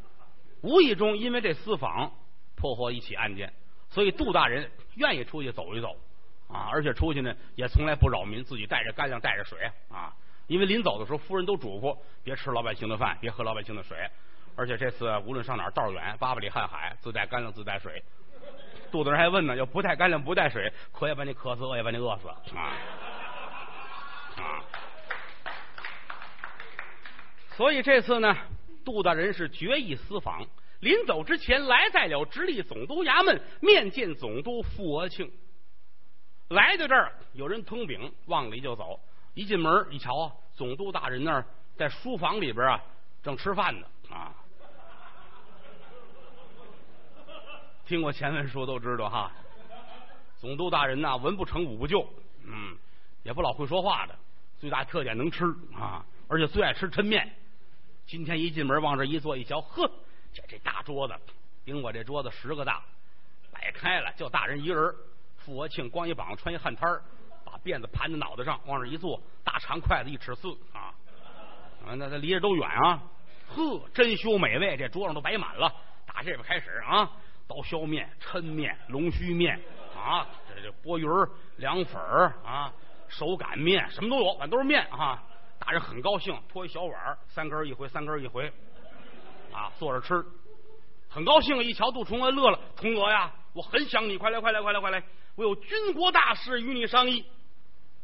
[0.61, 2.11] 无意中因为这私访。
[2.53, 3.51] 破获一起案件，
[3.91, 5.95] 所以杜大人愿意出去走一走
[6.47, 10.11] 啊，而且出去呢也从来不扰民，自己带着干粮带着水啊。
[10.47, 13.97] 因为临走的时候，夫人都嘱咐别吃老百姓的饭，别喝老百姓的水。
[14.55, 18.03] 而且这次无论上哪儿道远，八百里瀚海，自带干粮自带水。
[18.91, 22.35] 杜大人还问呢，要不带干粮不带水，渴也把你渴死，饿也把你饿死啊
[24.37, 24.63] 啊！
[27.51, 28.35] 所以这次呢，
[28.83, 30.45] 杜大人是决意私访。
[30.81, 35.31] 临走之前，来在了直隶总督衙门面见总督傅额庆。
[36.49, 38.99] 来到这儿，有人通禀，往里就走。
[39.35, 41.45] 一进门一瞧啊，总督大人那儿
[41.77, 42.83] 在书房里边啊，
[43.21, 44.35] 正吃饭呢啊。
[47.85, 49.31] 听过前文书都知道哈，
[50.39, 52.01] 总督大人呐，文不成武不就，
[52.43, 52.75] 嗯，
[53.21, 54.15] 也不老会说话的，
[54.57, 57.31] 最大特点能吃啊，而且最爱吃抻面。
[58.07, 59.89] 今天一进门往这一坐，一瞧，呵。
[60.33, 61.13] 这这大桌子，
[61.65, 62.81] 顶我这桌子十个大，
[63.51, 64.93] 摆开了就大人一人。
[65.37, 67.01] 傅国庆光一膀子穿一汗摊儿，
[67.43, 70.93] 把辫子盘在脑袋上，往这一坐，大长筷子一尺四啊，
[71.83, 73.01] 啊，那那离着都远啊，
[73.47, 75.73] 呵，珍馐美味，这桌上都摆满了。
[76.05, 77.11] 打这边开始啊，
[77.47, 79.59] 刀削面、抻面、龙须面
[79.97, 81.27] 啊，这这钵盂儿、
[81.57, 82.71] 凉粉儿啊，
[83.07, 85.23] 手擀面，什么都有，反正都是面啊。
[85.57, 88.51] 大人很高兴，托一小碗，三根一回，三根一回。
[89.53, 90.25] 啊，坐着吃，
[91.09, 91.63] 很高兴。
[91.63, 95.03] 一瞧杜重娥乐了，重娥呀，我很想你，快来，快来，快来，快来！
[95.35, 97.25] 我有军国大事与你商议。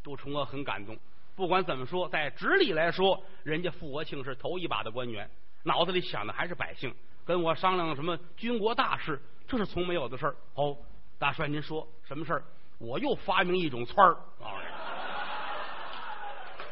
[0.04, 0.98] 杜重娥很感动。
[1.36, 5.30] 不管怎么说，在直隶来说，人家傅国庆是头一把的官员，
[5.64, 6.94] 脑子里想的还是百姓，
[7.26, 10.36] 跟我商量什么军国大事，这是从没有的事儿。
[10.56, 10.76] 哦，
[11.20, 12.44] 大帅，您说什么事儿？
[12.80, 14.16] 我又发明一种窜儿，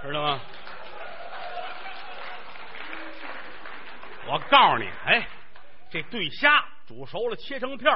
[0.02, 0.40] 知道吗？
[4.28, 5.28] 我告诉你，哎，
[5.90, 7.92] 这对虾煮熟了，切成片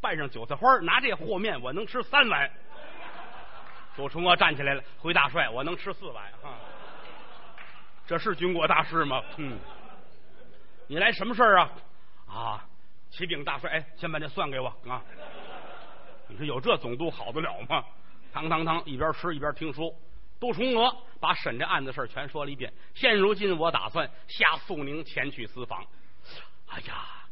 [0.00, 2.50] 拌上韭菜花，拿这和面，我能吃三碗。
[3.96, 6.24] 杜重娥站起来了，回大帅，我能吃四碗。
[6.42, 6.58] 啊，
[8.06, 9.22] 这是军国大事吗？
[9.36, 9.58] 嗯。
[10.86, 11.70] 你来什么事儿啊？
[12.26, 12.64] 啊，
[13.10, 15.02] 启禀大帅，哎，先把这蒜给我啊！
[16.26, 17.84] 你说有这总督好得了吗？
[18.32, 19.94] 堂堂堂，一边吃一边听书。
[20.40, 22.72] 杜重娥把审这案子事儿全说了一遍。
[22.94, 25.86] 现如今我打算下肃宁前去私访。
[26.66, 27.26] 哎呀，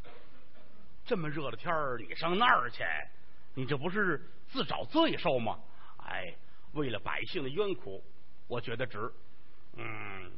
[1.05, 2.83] 这么热的天儿，你上那儿去，
[3.55, 5.59] 你这不是自找罪受吗？
[5.97, 6.33] 哎，
[6.73, 8.03] 为了百姓的冤苦，
[8.47, 9.11] 我觉得值。
[9.75, 10.31] 嗯，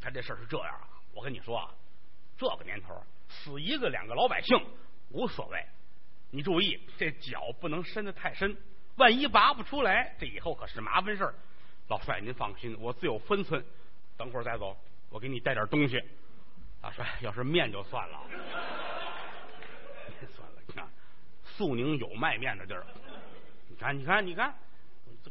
[0.00, 1.70] 他这事儿是这样啊，我跟你说啊，
[2.38, 2.94] 这个年头
[3.28, 4.58] 死一个两个老百姓
[5.10, 5.64] 无所谓，
[6.30, 8.56] 你注意这脚不能伸得太深，
[8.96, 11.34] 万一拔不出来，这以后可是麻烦事儿。
[11.90, 13.62] 老帅，您放心，我自有分寸。
[14.16, 14.76] 等会儿再走，
[15.08, 16.00] 我给你带点东西。
[16.80, 18.20] 大帅，要是面就算了，
[20.36, 20.62] 算了。
[20.68, 20.88] 你看，
[21.42, 22.86] 肃宁有卖面的地儿。
[23.68, 24.54] 你看，你看，你看，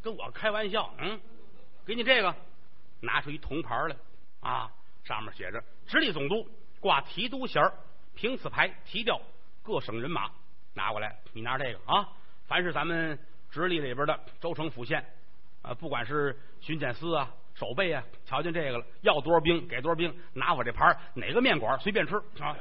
[0.01, 0.93] 跟我开玩笑。
[0.97, 1.17] 嗯，
[1.85, 2.35] 给你这个，
[2.99, 3.95] 拿出一铜牌来
[4.41, 4.69] 啊，
[5.05, 6.45] 上面写着“直隶总督
[6.81, 7.71] 挂提督衔
[8.15, 9.21] 凭此牌提调
[9.63, 10.29] 各省人马”。
[10.75, 12.09] 拿过来，你拿这个啊。
[12.47, 13.17] 凡是咱们
[13.49, 15.05] 直隶里边的州城府县。
[15.61, 22.55] 啊，不管是巡检司啊、守备啊，瞧见这个了，要多少兵给多少兵，拿我这牌哪个面馆随便吃啊！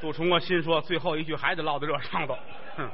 [0.00, 2.36] 杜重光心说，最后一句还得落在这上头。
[2.76, 2.90] 哼！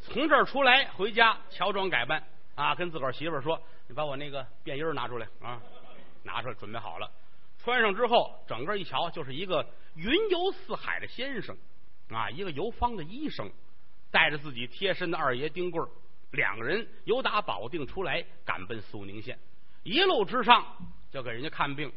[0.00, 5.60] 从这儿出来回家，乔装改扮啊，跟自个儿媳妇说：“你把我那个便衣拿出来啊！”
[6.24, 7.10] 拿出来，准备好了，
[7.62, 11.54] 穿上之后，整个一瞧，就是一个云游四海的先生
[12.10, 13.50] 啊，一个游方的医生。
[14.12, 15.84] 带着自己贴身的二爷丁贵
[16.30, 19.36] 两个人由打保定出来，赶奔肃宁县。
[19.82, 20.64] 一路之上
[21.10, 21.92] 就给人家看病。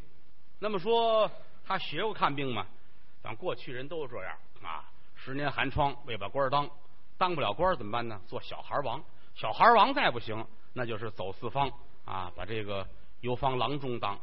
[0.58, 1.30] 那么说
[1.64, 2.66] 他学过看病吗？
[3.22, 4.84] 咱过去人都这样啊。
[5.14, 6.68] 十年寒窗未把官当，
[7.18, 8.20] 当不了官怎么办呢？
[8.26, 9.02] 做小孩王。
[9.34, 11.70] 小孩王再不行，那就是走四方
[12.04, 12.86] 啊，把这个
[13.20, 14.18] 游方郎中当。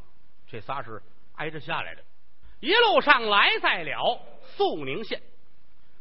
[0.47, 1.01] 这仨是
[1.35, 2.03] 挨着下来的。
[2.59, 4.19] 一路上来在了
[4.55, 5.21] 肃宁县，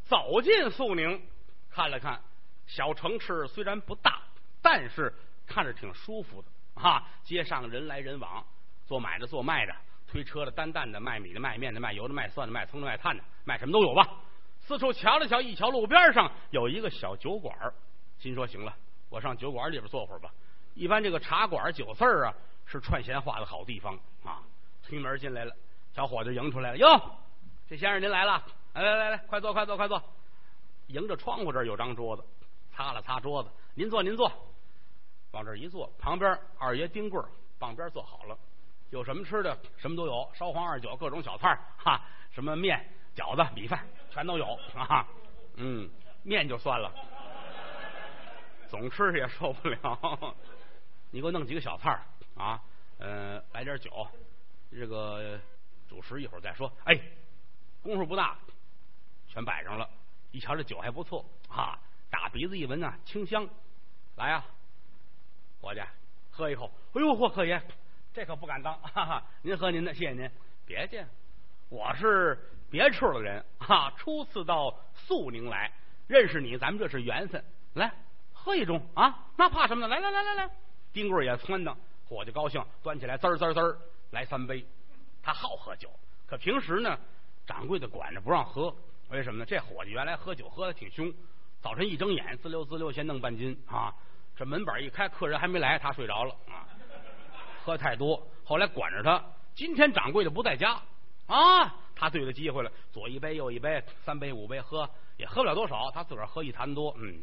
[0.05, 1.21] 走进肃宁。
[1.75, 2.21] 看了看，
[2.67, 4.21] 小城市虽然不大，
[4.61, 5.13] 但是
[5.47, 6.49] 看着挺舒服的
[6.83, 7.03] 啊！
[7.25, 8.45] 街上人来人往，
[8.87, 9.75] 做买的、做卖的，
[10.07, 14.07] 推车的、担担的，卖米的、卖面的、卖油的、卖蒜的、卖葱的、卖炭的，卖什么都有吧。
[14.61, 17.57] 四处瞧了瞧，一瞧路边上有一个小酒馆
[18.19, 18.77] 心说行了，
[19.09, 20.31] 我上酒馆里边坐会儿吧。
[20.75, 22.35] 一般这个茶馆、酒肆啊，
[22.67, 24.43] 是串闲话的好地方啊。
[24.83, 25.55] 推门进来了，
[25.95, 26.87] 小伙子迎出来了，哟，
[27.67, 28.45] 这先生您来了，
[28.75, 30.03] 来来来来，快坐快坐快坐。
[30.89, 32.25] 迎着窗户这儿有张桌子，
[32.71, 34.31] 擦了擦桌子，您坐您坐，
[35.33, 37.23] 往这儿一坐，旁边二爷丁贵
[37.59, 38.39] 傍边坐好了，
[38.91, 45.07] 有什么吃的，什么都有，烧黄二酒，各种小菜哈，什么面、饺子、米饭全都有啊，
[45.55, 45.89] 嗯，
[46.23, 46.93] 面就算了，
[48.69, 50.35] 总吃也受不了，
[51.11, 51.99] 你给我弄几个小菜
[52.37, 52.61] 啊，
[52.99, 53.91] 嗯，来点酒，
[54.71, 55.39] 这个
[55.89, 56.99] 主食一会儿再说，哎，
[57.83, 58.37] 功夫不大，
[59.29, 59.89] 全摆上了。
[60.33, 61.79] 一瞧这酒还不错啊，
[62.11, 63.49] 打鼻子一闻啊，清香。
[64.17, 64.45] 来呀，
[65.61, 65.81] 伙计，
[66.31, 66.71] 喝一口。
[66.95, 67.63] 哎呦嚯，客爷，
[68.13, 68.79] 这可不敢当。
[68.81, 70.31] 哈哈，您喝您的，谢谢您。
[70.67, 71.07] 别介，
[71.69, 72.39] 我是
[72.71, 75.71] 别处的人啊，初次到肃宁来，
[76.07, 77.45] 认识你，咱们这是缘分。
[77.75, 77.93] 来，
[78.33, 79.89] 喝一盅啊，那怕什么呢？
[79.89, 80.51] 来来来来来，
[80.93, 81.77] 丁贵也撺掇，
[82.09, 83.79] 伙计高兴，端起来滋滋滋
[84.11, 84.65] 来三杯。
[85.23, 85.91] 他好喝酒，
[86.27, 86.99] 可平时呢，
[87.47, 88.75] 掌柜的管着不让喝。
[89.13, 89.45] 为什么呢？
[89.45, 91.13] 这伙计原来喝酒喝的挺凶，
[91.61, 93.95] 早晨一睁眼，滋溜滋溜先弄半斤啊！
[94.35, 96.65] 这门板一开，客人还没来，他睡着了啊！
[97.63, 99.23] 喝太多，后来管着他。
[99.55, 100.81] 今天掌柜的不在家
[101.27, 104.89] 啊，他对着机会了，左一杯右一杯，三杯五杯喝，
[105.19, 106.97] 也喝不了多少，他自个儿喝一坛多。
[106.99, 107.23] 嗯，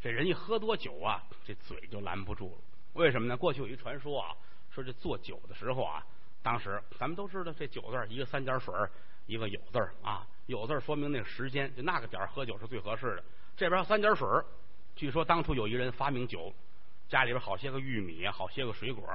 [0.00, 2.58] 这人一喝多酒啊，这嘴就拦不住了。
[2.92, 3.36] 为什么呢？
[3.36, 4.36] 过去有一传说啊，
[4.70, 6.06] 说这做酒的时候啊，
[6.44, 8.72] 当时咱们都知道这酒字一个三点水。
[9.30, 13.22] 一个有字儿啊，有字儿说明那个时间，就那个点儿喝酒是最合适的。
[13.56, 14.26] 这边三点水
[14.96, 16.52] 据说当初有一人发明酒，
[17.08, 19.08] 家里边好些个玉米好些个水果，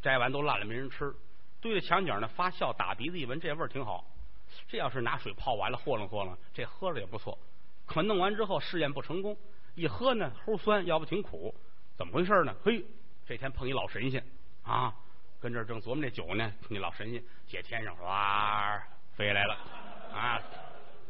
[0.00, 1.14] 摘完都烂了没人吃，
[1.60, 4.02] 堆在墙角呢发酵，打鼻子一闻这味儿挺好。
[4.66, 7.38] 这要是拿水泡完了和弄和弄，这喝着也不错。
[7.84, 9.36] 可弄完之后试验不成功，
[9.74, 11.54] 一喝呢齁酸，要不挺苦，
[11.94, 12.56] 怎么回事呢？
[12.64, 12.82] 嘿，
[13.26, 14.24] 这天碰一老神仙
[14.62, 14.94] 啊，
[15.38, 18.82] 跟这儿正琢磨这酒呢，那老神仙写天上哇。
[19.18, 19.56] 飞来了，
[20.14, 20.40] 啊，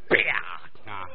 [0.09, 1.07] 啪啊，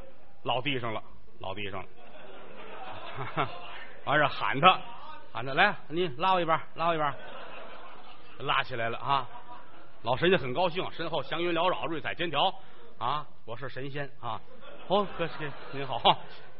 [0.43, 1.01] 落地上了，
[1.39, 3.49] 落地上了，
[4.05, 4.79] 完事喊他，
[5.33, 7.11] 喊他来，你拉我一把，拉我一把，
[8.41, 9.27] 拉起来了啊！
[10.03, 12.53] 老神仙很高兴，身后祥云缭绕，瑞彩千条
[12.99, 13.25] 啊！
[13.45, 14.39] 我是神仙啊！
[14.87, 15.27] 哦，哥，
[15.71, 15.99] 您好，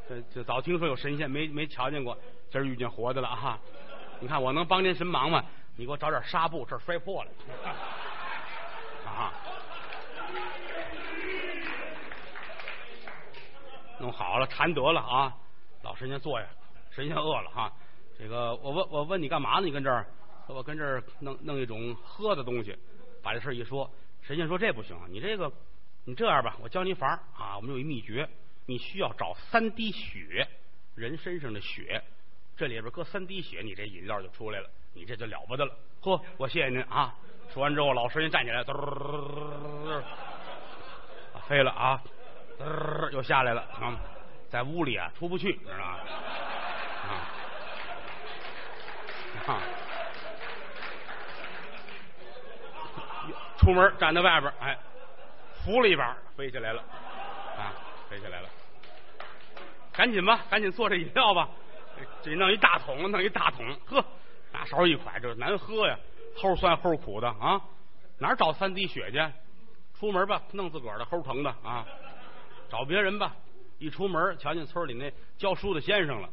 [0.09, 2.17] 这这早听说有神仙，没没瞧见过，
[2.49, 3.59] 今儿遇见活的了哈！
[4.19, 5.45] 你看我能帮您什么忙吗？
[5.75, 7.29] 你给我找点纱布，这儿摔破了。
[9.05, 9.31] 啊，
[14.03, 15.33] 弄好了，馋得了啊！
[15.81, 16.45] 老神仙坐下，
[16.91, 17.71] 神仙饿了哈。
[18.19, 19.65] 这个我问我问你干嘛呢？
[19.65, 20.05] 你跟这儿，
[20.47, 22.77] 我跟这儿弄弄一种喝的东西，
[23.23, 23.89] 把这事儿一说，
[24.21, 25.49] 神仙说这不行，你这个
[26.03, 28.27] 你这样吧，我教你法儿啊，我们有一秘诀，
[28.65, 30.45] 你需要找三滴血，
[30.95, 32.03] 人身上的血，
[32.57, 35.73] 这里边搁三滴血，你这饮料就出来了，你这就了不得了。
[36.01, 37.15] 呵，我谢谢您啊！
[37.53, 38.61] 说完之后，老神仙站起来，
[41.47, 42.01] 飞了啊，
[42.59, 43.97] 嘚又下来了啊，
[44.49, 45.97] 在屋里啊出不去，知道吗？
[49.47, 49.59] 啊，
[53.57, 54.77] 出门站在外边，哎，
[55.63, 56.81] 扶了一把，飞起来了，
[57.57, 57.73] 啊，
[58.09, 58.49] 飞起来了，
[59.91, 61.49] 赶紧吧，赶紧做这饮料吧，
[62.21, 64.05] 这弄一大桶，弄一大桶，呵，
[64.51, 65.97] 拿勺一蒯，这难喝呀，
[66.37, 67.59] 齁酸齁苦的啊，
[68.19, 69.19] 哪找三滴血去？
[69.99, 71.85] 出门吧，弄自个儿的齁疼的啊，
[72.69, 73.35] 找别人吧。
[73.79, 76.29] 一出门，瞧见村里那教书的先生了，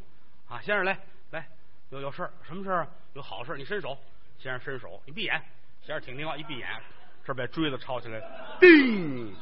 [0.49, 0.99] 啊，先生来
[1.31, 1.49] 来，
[1.91, 2.87] 有有事儿，什么事儿？
[3.15, 3.97] 有好事，你伸手。
[4.39, 5.43] 先生伸手，你闭眼。
[5.83, 6.69] 先生挺听话，一闭眼，
[7.25, 8.21] 这把锥子抄起来，
[8.61, 9.35] 叮，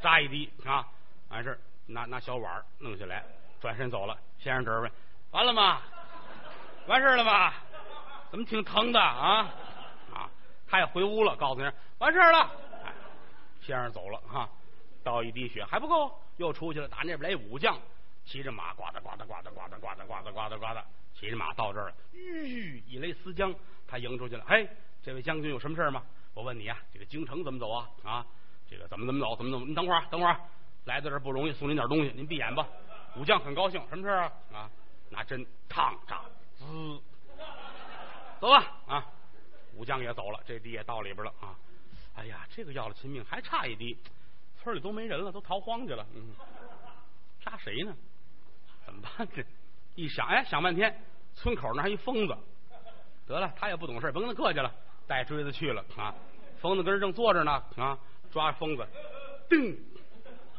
[0.00, 0.86] 扎一滴啊，
[1.28, 3.24] 完事儿拿拿小碗弄下来，
[3.60, 4.16] 转身走了。
[4.38, 4.90] 先生这儿问，
[5.32, 5.82] 完了吗？
[6.86, 7.52] 完事儿了吗？
[8.30, 9.52] 怎么挺疼的啊？
[10.14, 10.30] 啊，
[10.66, 12.50] 他也回屋了，告诉人完事儿了。
[13.60, 14.48] 先生走了哈，
[15.02, 16.88] 倒一滴血还不够，又出去了。
[16.88, 17.78] 打那边来武将，
[18.24, 20.82] 骑着马，呱嗒呱嗒呱嗒呱嗒呱嗒呱嗒呱嗒呱嗒，
[21.14, 21.94] 骑着马到这儿了。
[22.12, 23.54] 吁，一勒丝缰，
[23.86, 24.44] 他迎出去了。
[24.46, 24.68] 嘿，
[25.02, 26.02] 这位将军有什么事吗？
[26.34, 27.90] 我问你啊，这个京城怎么走啊？
[28.04, 28.26] 啊，
[28.68, 29.34] 这个怎么怎么走？
[29.36, 29.66] 怎么怎么？
[29.66, 30.38] 你等会儿，等会儿，
[30.84, 32.68] 来到这儿不容易，送您点东西，您闭眼吧。
[33.16, 34.32] 武将很高兴，什么事啊？
[34.52, 34.70] 啊，
[35.10, 36.22] 拿针烫扎
[36.56, 37.00] 滋，
[38.40, 39.06] 走吧啊。
[39.74, 41.56] 武将也走了，这滴也到里边了啊。
[42.14, 43.96] 哎呀，这个要了亲命，还差一滴，
[44.62, 46.06] 村里都没人了，都逃荒去了。
[46.14, 46.22] 嗯，
[47.40, 47.94] 杀谁呢？
[48.84, 49.26] 怎么办？
[49.34, 49.44] 这
[49.94, 51.02] 一想，哎，想半天，
[51.34, 52.36] 村口那还一疯子。
[53.26, 54.74] 得了，他也不懂事，甭跟他客气了，
[55.06, 56.14] 带锥子去了啊。
[56.60, 57.98] 疯子跟人正坐着呢啊，
[58.30, 58.86] 抓疯子，
[59.48, 59.78] 叮，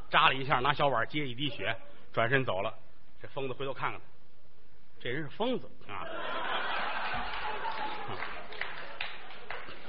[0.09, 1.75] 扎了一下，拿小碗接一滴血，
[2.13, 2.73] 转身走了。
[3.21, 4.05] 这疯子回头看看他，
[5.01, 6.05] 这人是疯子啊。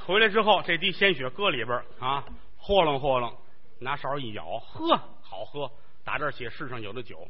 [0.07, 2.25] 回来之后，这滴鲜血搁里边啊，
[2.59, 3.37] 和楞和楞，
[3.81, 5.71] 拿勺一舀，喝，好喝。
[6.05, 7.27] 打这儿起，世上有的酒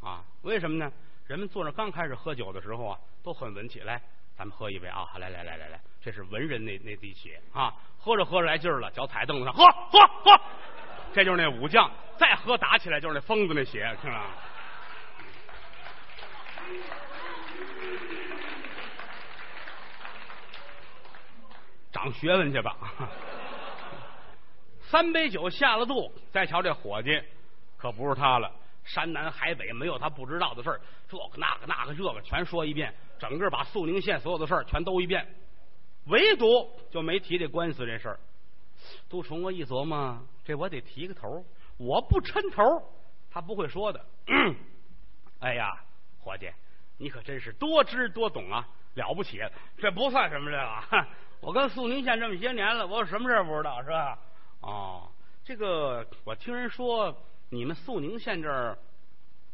[0.00, 0.92] 啊，为什么呢？
[1.26, 3.80] 人们坐那刚开始喝酒的时候啊，都很文气。
[3.80, 4.00] 来，
[4.36, 5.08] 咱们喝一杯啊！
[5.18, 7.74] 来来来来来，这是文人那那滴血啊。
[7.98, 10.40] 喝着喝着来劲儿了，脚踩凳子上，喝喝喝，
[11.12, 11.90] 这就是那武将。
[12.16, 14.26] 再喝打起来就是那疯子那血，是吧？
[21.92, 22.76] 长学问去吧！
[24.90, 27.22] 三杯酒下了肚，再瞧这伙计，
[27.76, 28.50] 可不是他了。
[28.84, 35.26] 山南海北没有他不知道的事儿，这个那个那个这个全说一遍，整个把肃宁县所有的事儿全兜一遍，
[36.06, 36.46] 唯独
[36.90, 38.20] 就没提这官司这事儿。
[39.08, 41.44] 杜重娥一琢磨，这我得提个头，
[41.78, 42.62] 我不抻头，
[43.28, 44.04] 他不会说的。
[45.40, 45.72] 哎呀，
[46.20, 46.48] 伙计，
[46.96, 49.40] 你可真是多知多懂啊，了不起！
[49.78, 51.06] 这不算什么这个。
[51.42, 54.16] 我跟肃宁县这么些年了，我什么事儿不知道是吧？
[54.66, 55.08] 哦，
[55.44, 57.16] 这个我听人说，
[57.50, 58.76] 你们肃宁县这儿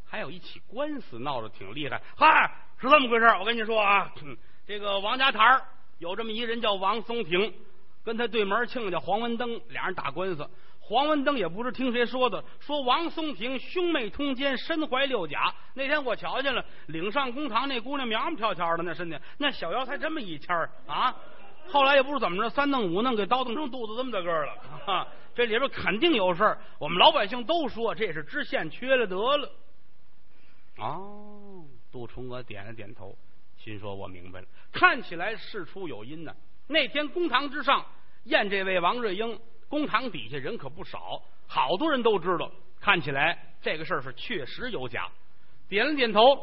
[0.09, 2.01] 还有一起官司闹得挺厉害。
[2.17, 2.51] 嗨，
[2.81, 4.11] 是这么回事我跟你说啊，
[4.67, 5.61] 这个王家台
[5.99, 7.53] 有这么一人叫王松亭，
[8.03, 10.49] 跟他对门亲家黄文登俩人打官司。
[10.81, 15.55] 黄文登也不知听谁说的，说王松亭兄妹通奸，身怀六甲。
[15.75, 20.57] 那天我瞧见了，岭上公堂那姑娘苗苗条条的，那身体那小腰才这么一签
[20.87, 21.15] 啊。
[21.69, 24.53] 后来也不知怎么着，三弄五弄，给倒腾成肚子这么大个了。
[24.87, 26.59] 啊，这里边肯定有事儿。
[26.79, 29.51] 我们老百姓都说这是知县缺了德了。
[30.79, 33.17] 哦，杜重娥点了点头，
[33.57, 34.47] 心说：“我明白了。
[34.73, 36.35] 看起来事出有因呢。
[36.67, 37.85] 那天公堂之上
[38.25, 39.39] 验这位王瑞英，
[39.69, 42.51] 公堂底下人可不少，好多人都知道。
[42.81, 45.09] 看起来这个事儿是确实有假。
[45.69, 46.37] 点了点头，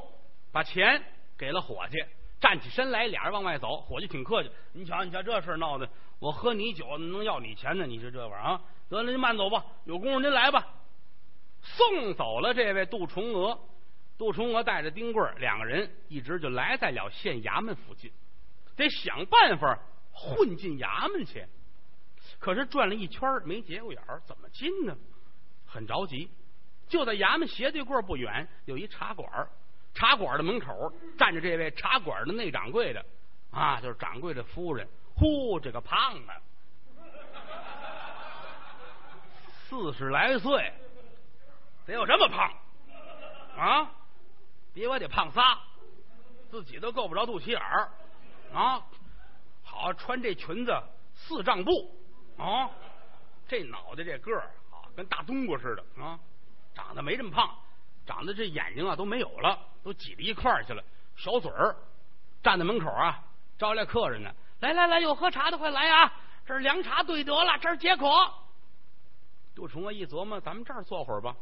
[0.51, 1.03] 把钱
[1.37, 1.97] 给了伙计。”
[2.39, 3.77] 站起身来，俩人往外走。
[3.81, 7.85] 伙计挺客气，你瞧，你瞧这事闹的，我喝你酒能要你钱呢？
[7.85, 8.61] 你说这玩意儿啊？
[8.89, 10.65] 得了，您慢走吧，有功夫您来吧。
[11.61, 13.59] 送走了这位杜重娥，
[14.17, 18.11] 杜重娥带着丁贵两个人一直就来在了县衙门附近，
[18.75, 19.77] 得想办法
[20.11, 21.45] 混进衙门去。
[22.39, 24.95] 可是转了一圈没结过眼儿，怎么进呢？
[25.65, 26.29] 很着急。
[26.87, 29.29] 就在衙门斜对过不远有一茶馆
[29.93, 33.05] 茶馆的门口站着这位茶馆的内掌柜的，
[33.51, 34.87] 啊，就是掌柜的夫人。
[35.15, 36.41] 呼，这个胖啊，
[39.67, 40.73] 四十来岁，
[41.85, 42.53] 得有这么胖
[43.57, 43.91] 啊？
[44.73, 45.59] 比我得胖仨，
[46.49, 47.91] 自己都够不着肚脐眼儿
[48.53, 48.81] 啊！
[49.63, 50.81] 好，穿这裙子
[51.15, 51.99] 四丈布
[52.37, 52.69] 啊，
[53.47, 56.17] 这脑袋这个儿啊，跟大冬瓜似的啊，
[56.73, 57.53] 长得没这么胖，
[58.09, 60.83] 长得这眼睛啊都没有了，都挤到一块儿去了，
[61.15, 61.75] 小嘴儿
[62.41, 63.23] 站在门口啊，
[63.55, 64.33] 招来客人呢。
[64.61, 66.11] 来来来，有喝茶的快来啊！
[66.43, 68.07] 这是凉茶兑得了，这是解渴。
[69.53, 71.35] 杜重娥一琢磨，咱们这儿坐会儿吧，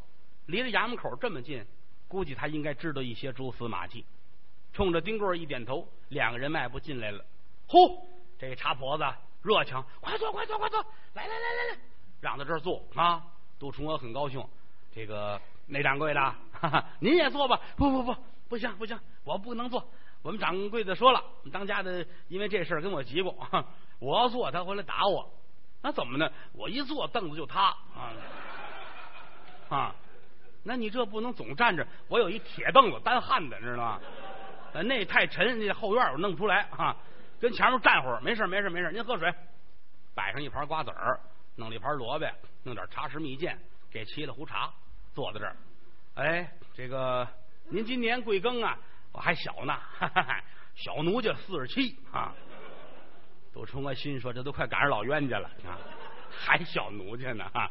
[0.48, 1.66] 离着衙门口这么近，
[2.10, 4.06] 估计他应该知道一些蛛丝马迹。
[4.74, 7.24] 冲着丁贵一点头，两个人迈步进来了。
[7.66, 8.06] 呼，
[8.38, 9.06] 这茶婆子
[9.42, 10.82] 热情，快坐快坐快坐，
[11.14, 11.80] 来来来来来，
[12.20, 13.24] 让到这儿坐啊！
[13.58, 14.46] 杜重娥很高兴。
[14.94, 17.60] 这个内掌柜的，哈哈，您也坐吧。
[17.76, 18.16] 不不不，
[18.50, 19.88] 不行不行，我不能坐。
[20.24, 23.36] 我们掌柜的说了，当家的因为这事儿跟我急过，
[24.00, 25.32] 我要坐他回来打我，
[25.82, 26.30] 那怎么呢？
[26.54, 28.12] 我一坐凳子就塌啊
[29.70, 29.96] 啊！
[30.64, 34.02] 那你这不能总站着，我有一铁凳子单焊的，知道吗？
[34.84, 36.96] 那太沉，那后院我弄不出来啊！
[37.40, 39.34] 跟前面站会儿，没事没事没事，您喝水，
[40.14, 41.20] 摆上一盘瓜子儿，
[41.56, 42.26] 弄了一盘萝卜，
[42.64, 43.56] 弄点茶食蜜饯，
[43.92, 44.72] 给沏了壶茶，
[45.14, 45.56] 坐在这儿。
[46.18, 47.28] 哎，这个
[47.70, 48.76] 您今年贵庚啊？
[49.12, 50.44] 我还小呢，哈 哈
[50.74, 52.34] 小奴家四十七啊！
[53.54, 55.78] 杜冲我心说，这都快赶上老冤家了啊，
[56.32, 57.70] 还小奴家呢啊！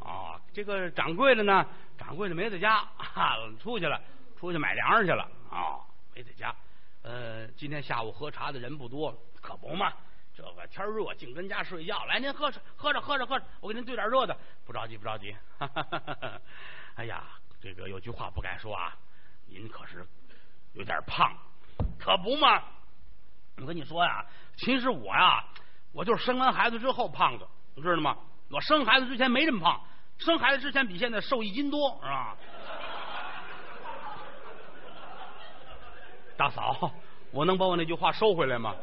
[0.00, 1.66] 哦，这个掌柜的呢？
[1.96, 2.86] 掌柜的没在家，
[3.58, 3.98] 出去了，
[4.38, 5.80] 出去买粮食去了啊，
[6.14, 6.54] 没在家。
[7.02, 9.10] 呃，今天下午喝茶的人不多，
[9.40, 9.90] 可不嘛？
[10.34, 12.04] 这个天热，净跟家睡觉。
[12.04, 15.34] 来，您喝着，喝着，喝着，喝着，我给您兑点热的，不着急，不着急。
[15.58, 16.40] 哈哈哈哈
[16.96, 17.24] 哎呀，
[17.60, 18.96] 这个有句话不敢说啊，
[19.46, 20.06] 您可是。
[20.74, 21.36] 有点胖，
[21.98, 22.62] 可不嘛！
[23.56, 24.24] 我跟你说呀，
[24.56, 25.44] 其实我呀，
[25.92, 28.16] 我就是生完孩子之后胖的，你知道吗？
[28.48, 29.82] 我生孩子之前没这么胖，
[30.18, 32.36] 生孩子之前比现在瘦一斤多，是吧？
[36.38, 36.92] 大嫂，
[37.32, 38.76] 我能把我那句话收回来吗？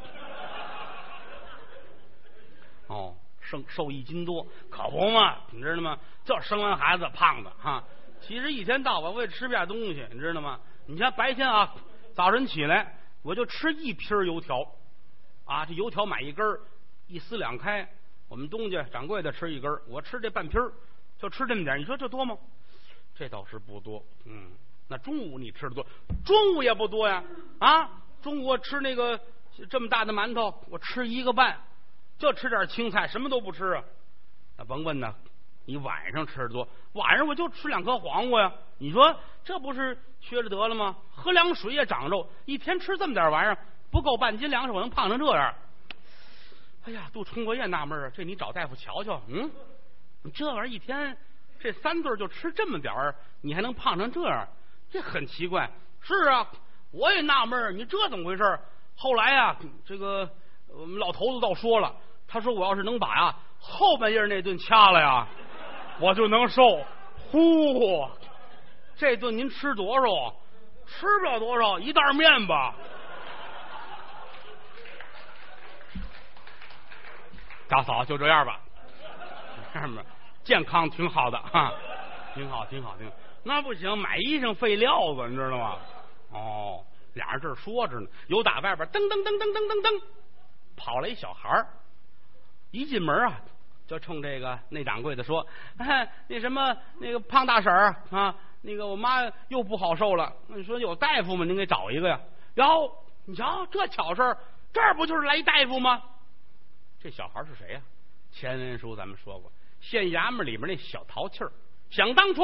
[2.88, 5.38] 哦，瘦瘦一斤多，可不嘛！
[5.52, 5.98] 你知道吗？
[6.26, 7.82] 就生完孩子胖的哈。
[8.28, 10.60] 其实一天到晚我也吃不下东西，你知道吗？
[10.86, 11.74] 你像白天啊，
[12.14, 14.70] 早晨起来我就吃一瓶油条，
[15.46, 16.46] 啊，这油条买一根
[17.08, 17.90] 一撕两开，
[18.28, 20.60] 我们东家掌柜的吃一根我吃这半瓶
[21.18, 22.38] 就吃这么点你说这多吗？
[23.16, 24.52] 这倒是不多，嗯。
[24.90, 25.86] 那中午你吃的多，
[26.26, 27.24] 中午也不多呀，
[27.60, 29.20] 啊，中午我吃那个
[29.70, 31.62] 这么大的馒头，我吃一个半，
[32.18, 33.84] 就吃点青菜，什么都不吃啊。
[34.58, 35.16] 那甭问呢。
[35.68, 38.51] 你晚上吃的多，晚上我就吃两颗黄瓜呀。
[38.78, 39.13] 你说
[39.43, 40.95] 这不是缺着得了吗？
[41.11, 43.57] 喝凉水也长肉，一天吃这么点玩意儿，
[43.91, 45.53] 不够半斤粮食，我能胖成这样？
[46.86, 49.22] 哎呀，杜春国也纳闷啊，这你找大夫瞧瞧。
[49.28, 49.51] 嗯，
[50.24, 51.18] 你这玩意儿一天
[51.59, 54.47] 这三顿就吃这么点儿，你还能胖成这样？
[54.89, 55.70] 这很奇怪。
[55.99, 56.47] 是啊，
[56.91, 58.59] 我也纳闷你这怎么回事？
[58.95, 60.30] 后来呀，这个
[60.70, 61.93] 我们老头子倒说了，
[62.26, 65.28] 他说我要是能把呀后半夜那顿掐了呀。
[66.00, 66.62] 我就能瘦，
[67.32, 68.08] 呼！
[68.95, 70.36] 这顿您吃多少？
[70.86, 72.74] 吃不了多少，一袋面吧。
[77.68, 78.62] 大嫂就这样吧，
[79.74, 80.06] 上面
[80.43, 81.74] 健康挺好的哈，
[82.34, 83.14] 挺好，挺好，挺好。
[83.43, 85.78] 那不行，买衣裳费料子，你知道吗？
[86.32, 86.84] 哦，
[87.14, 90.02] 俩人这说着呢，有打外边噔噔噔噔噔噔噔
[90.78, 91.50] 跑来一小孩
[92.72, 93.41] 一进门啊。
[93.88, 95.48] 就冲这个内掌柜的说
[96.28, 100.32] ：“那什么，那个胖大婶儿啊，那个我妈又不好受了。
[100.48, 101.46] 你说有大夫吗？
[101.46, 102.20] 您给找一个呀。
[102.56, 102.94] 哟，
[103.26, 104.38] 你瞧这巧事儿，
[104.74, 106.04] 这儿不就是来一大夫吗？
[107.00, 107.82] 这小孩是谁呀？
[108.32, 111.52] 前文书咱们说过，县衙门里面那小淘气儿。
[111.90, 112.42] 想当初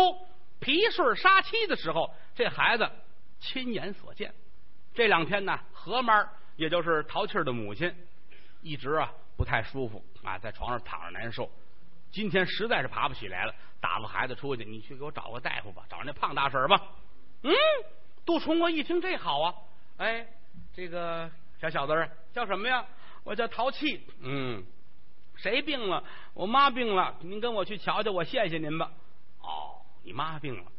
[0.61, 2.89] 皮顺杀妻的时候，这孩子
[3.39, 4.33] 亲眼所见。
[4.93, 6.25] 这两天呢，何妈
[6.55, 7.93] 也就是淘气儿的母亲，
[8.61, 11.49] 一直啊。”不太舒服啊，在床上躺着难受。
[12.11, 16.79] 今天实在是爬不起来了，打发孩子出去，你去给我找个大夫吧，找那胖大婶吧。
[17.41, 17.51] 嗯，
[18.25, 19.53] 杜崇国一听这好啊，
[19.97, 20.25] 哎，
[20.73, 22.85] 这个小小子叫什么呀？
[23.23, 24.05] 我叫淘气。
[24.21, 24.63] 嗯，
[25.35, 26.03] 谁病了？
[26.33, 28.91] 我妈病了，您跟我去瞧瞧，我谢谢您吧。
[29.41, 30.71] 哦，你妈病了，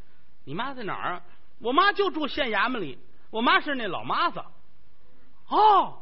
[0.43, 1.23] 你妈在哪儿啊？
[1.59, 2.97] 我妈就住县衙门里，
[3.29, 4.43] 我妈是那老妈子。
[5.47, 5.99] 哦，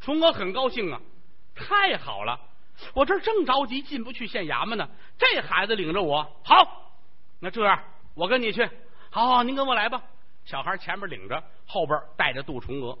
[0.00, 1.00] 崇国很高兴啊。
[1.54, 2.38] 太好了，
[2.94, 4.88] 我这正着急进不去县衙门呢。
[5.18, 6.92] 这孩子领着我，好，
[7.40, 7.82] 那这样
[8.14, 8.68] 我跟你去。
[9.10, 10.02] 好，好，您跟我来吧。
[10.44, 12.96] 小孩前面领着，后边带着杜重娥。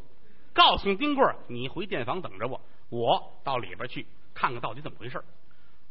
[0.52, 5.22] 告诉丁贵你回店房等着我，我到里边去看看到底怎么回事。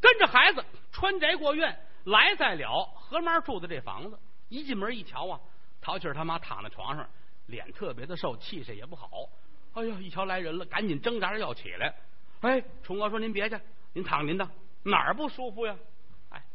[0.02, 4.20] 跟着孩子穿宅过院，来在了何妈住的这房子。
[4.50, 5.40] 一进门一瞧啊，
[5.82, 7.08] 淘气儿他妈躺在床上，
[7.46, 9.10] 脸特别的瘦，气色也不好。
[9.74, 11.96] 哎呦，一瞧来人了，赶紧挣扎着要起来。
[12.46, 13.60] 哎，崇哥说：“您别去，
[13.94, 14.48] 您躺您的，
[14.84, 15.76] 哪儿不舒服呀？”
[16.30, 16.46] 哎，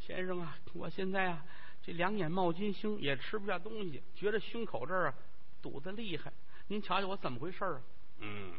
[0.00, 1.44] 先生啊，我现在啊，
[1.80, 5.14] 这两眼冒金星，也吃不下东西，觉得胸口这儿啊
[5.62, 6.32] 堵得厉害。
[6.66, 7.80] 您瞧瞧我怎么回事啊？
[8.18, 8.52] 嗯，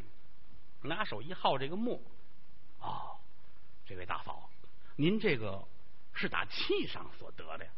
[0.84, 2.00] 拿手一耗这个墨。
[2.80, 3.18] 哦，
[3.86, 4.50] 这位大嫂，
[4.96, 5.62] 您这个
[6.14, 7.72] 是打气上所得的呀？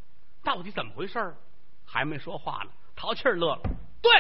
[0.43, 1.35] 到底怎么回事？
[1.85, 3.61] 还没说话呢，淘气儿乐了。
[3.99, 4.11] 对，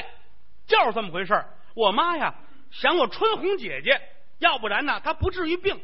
[0.65, 1.45] 就是这么回事。
[1.75, 2.33] 我妈呀，
[2.71, 4.14] 想我春红姐姐。
[4.39, 5.79] 要不然呢，他不至于病。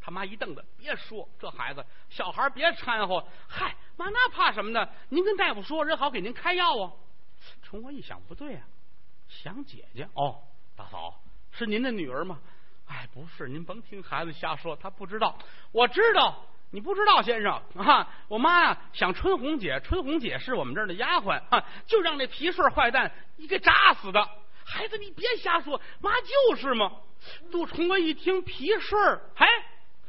[0.00, 3.26] 他妈一瞪子，别说这孩子，小孩别掺和。
[3.48, 4.86] 嗨，妈那怕什么呢？
[5.08, 6.92] 您跟大夫说，人好给您开药啊。
[7.62, 8.62] 冲我一想，不对啊，
[9.28, 10.42] 想姐姐哦，
[10.76, 11.14] 大嫂
[11.52, 12.38] 是您的女儿吗？
[12.86, 15.38] 哎，不是，您甭听孩子瞎说，他不知道。
[15.72, 24.28] 我知道，你不知道，先生啊，我妈呀想春红姐，春红姐是我们这儿的丫鬟啊，就让那皮顺坏蛋你给扎死的。
[24.64, 26.90] 孩子，你别瞎说，妈就是嘛。
[27.50, 29.46] 杜重文一听皮顺儿，哎，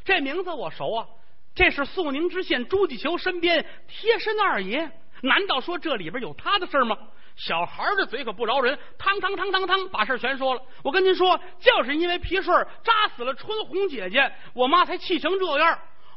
[0.04, 1.08] 这名字我熟啊，
[1.54, 4.92] 这是肃宁知县朱继求身边贴身二爷。
[5.22, 6.98] 难道说这里边有他的事吗？
[7.38, 10.62] 小孩的嘴可不饶人，汤汤汤汤汤，把事儿全说了。
[10.84, 15.74] 我跟您说，就是因为皮顺扎死了春红姐姐，我妈才气成这样。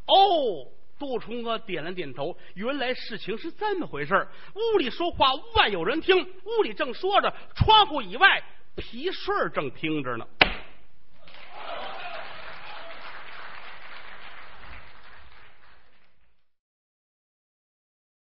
[0.06, 0.66] 哦，
[0.98, 6.18] 杜冲哥点了点头，原来事情是这么回事屋里说话，屋外有人听。
[6.44, 8.42] 屋里正说着，窗户以外
[8.76, 10.26] 皮顺正听着呢。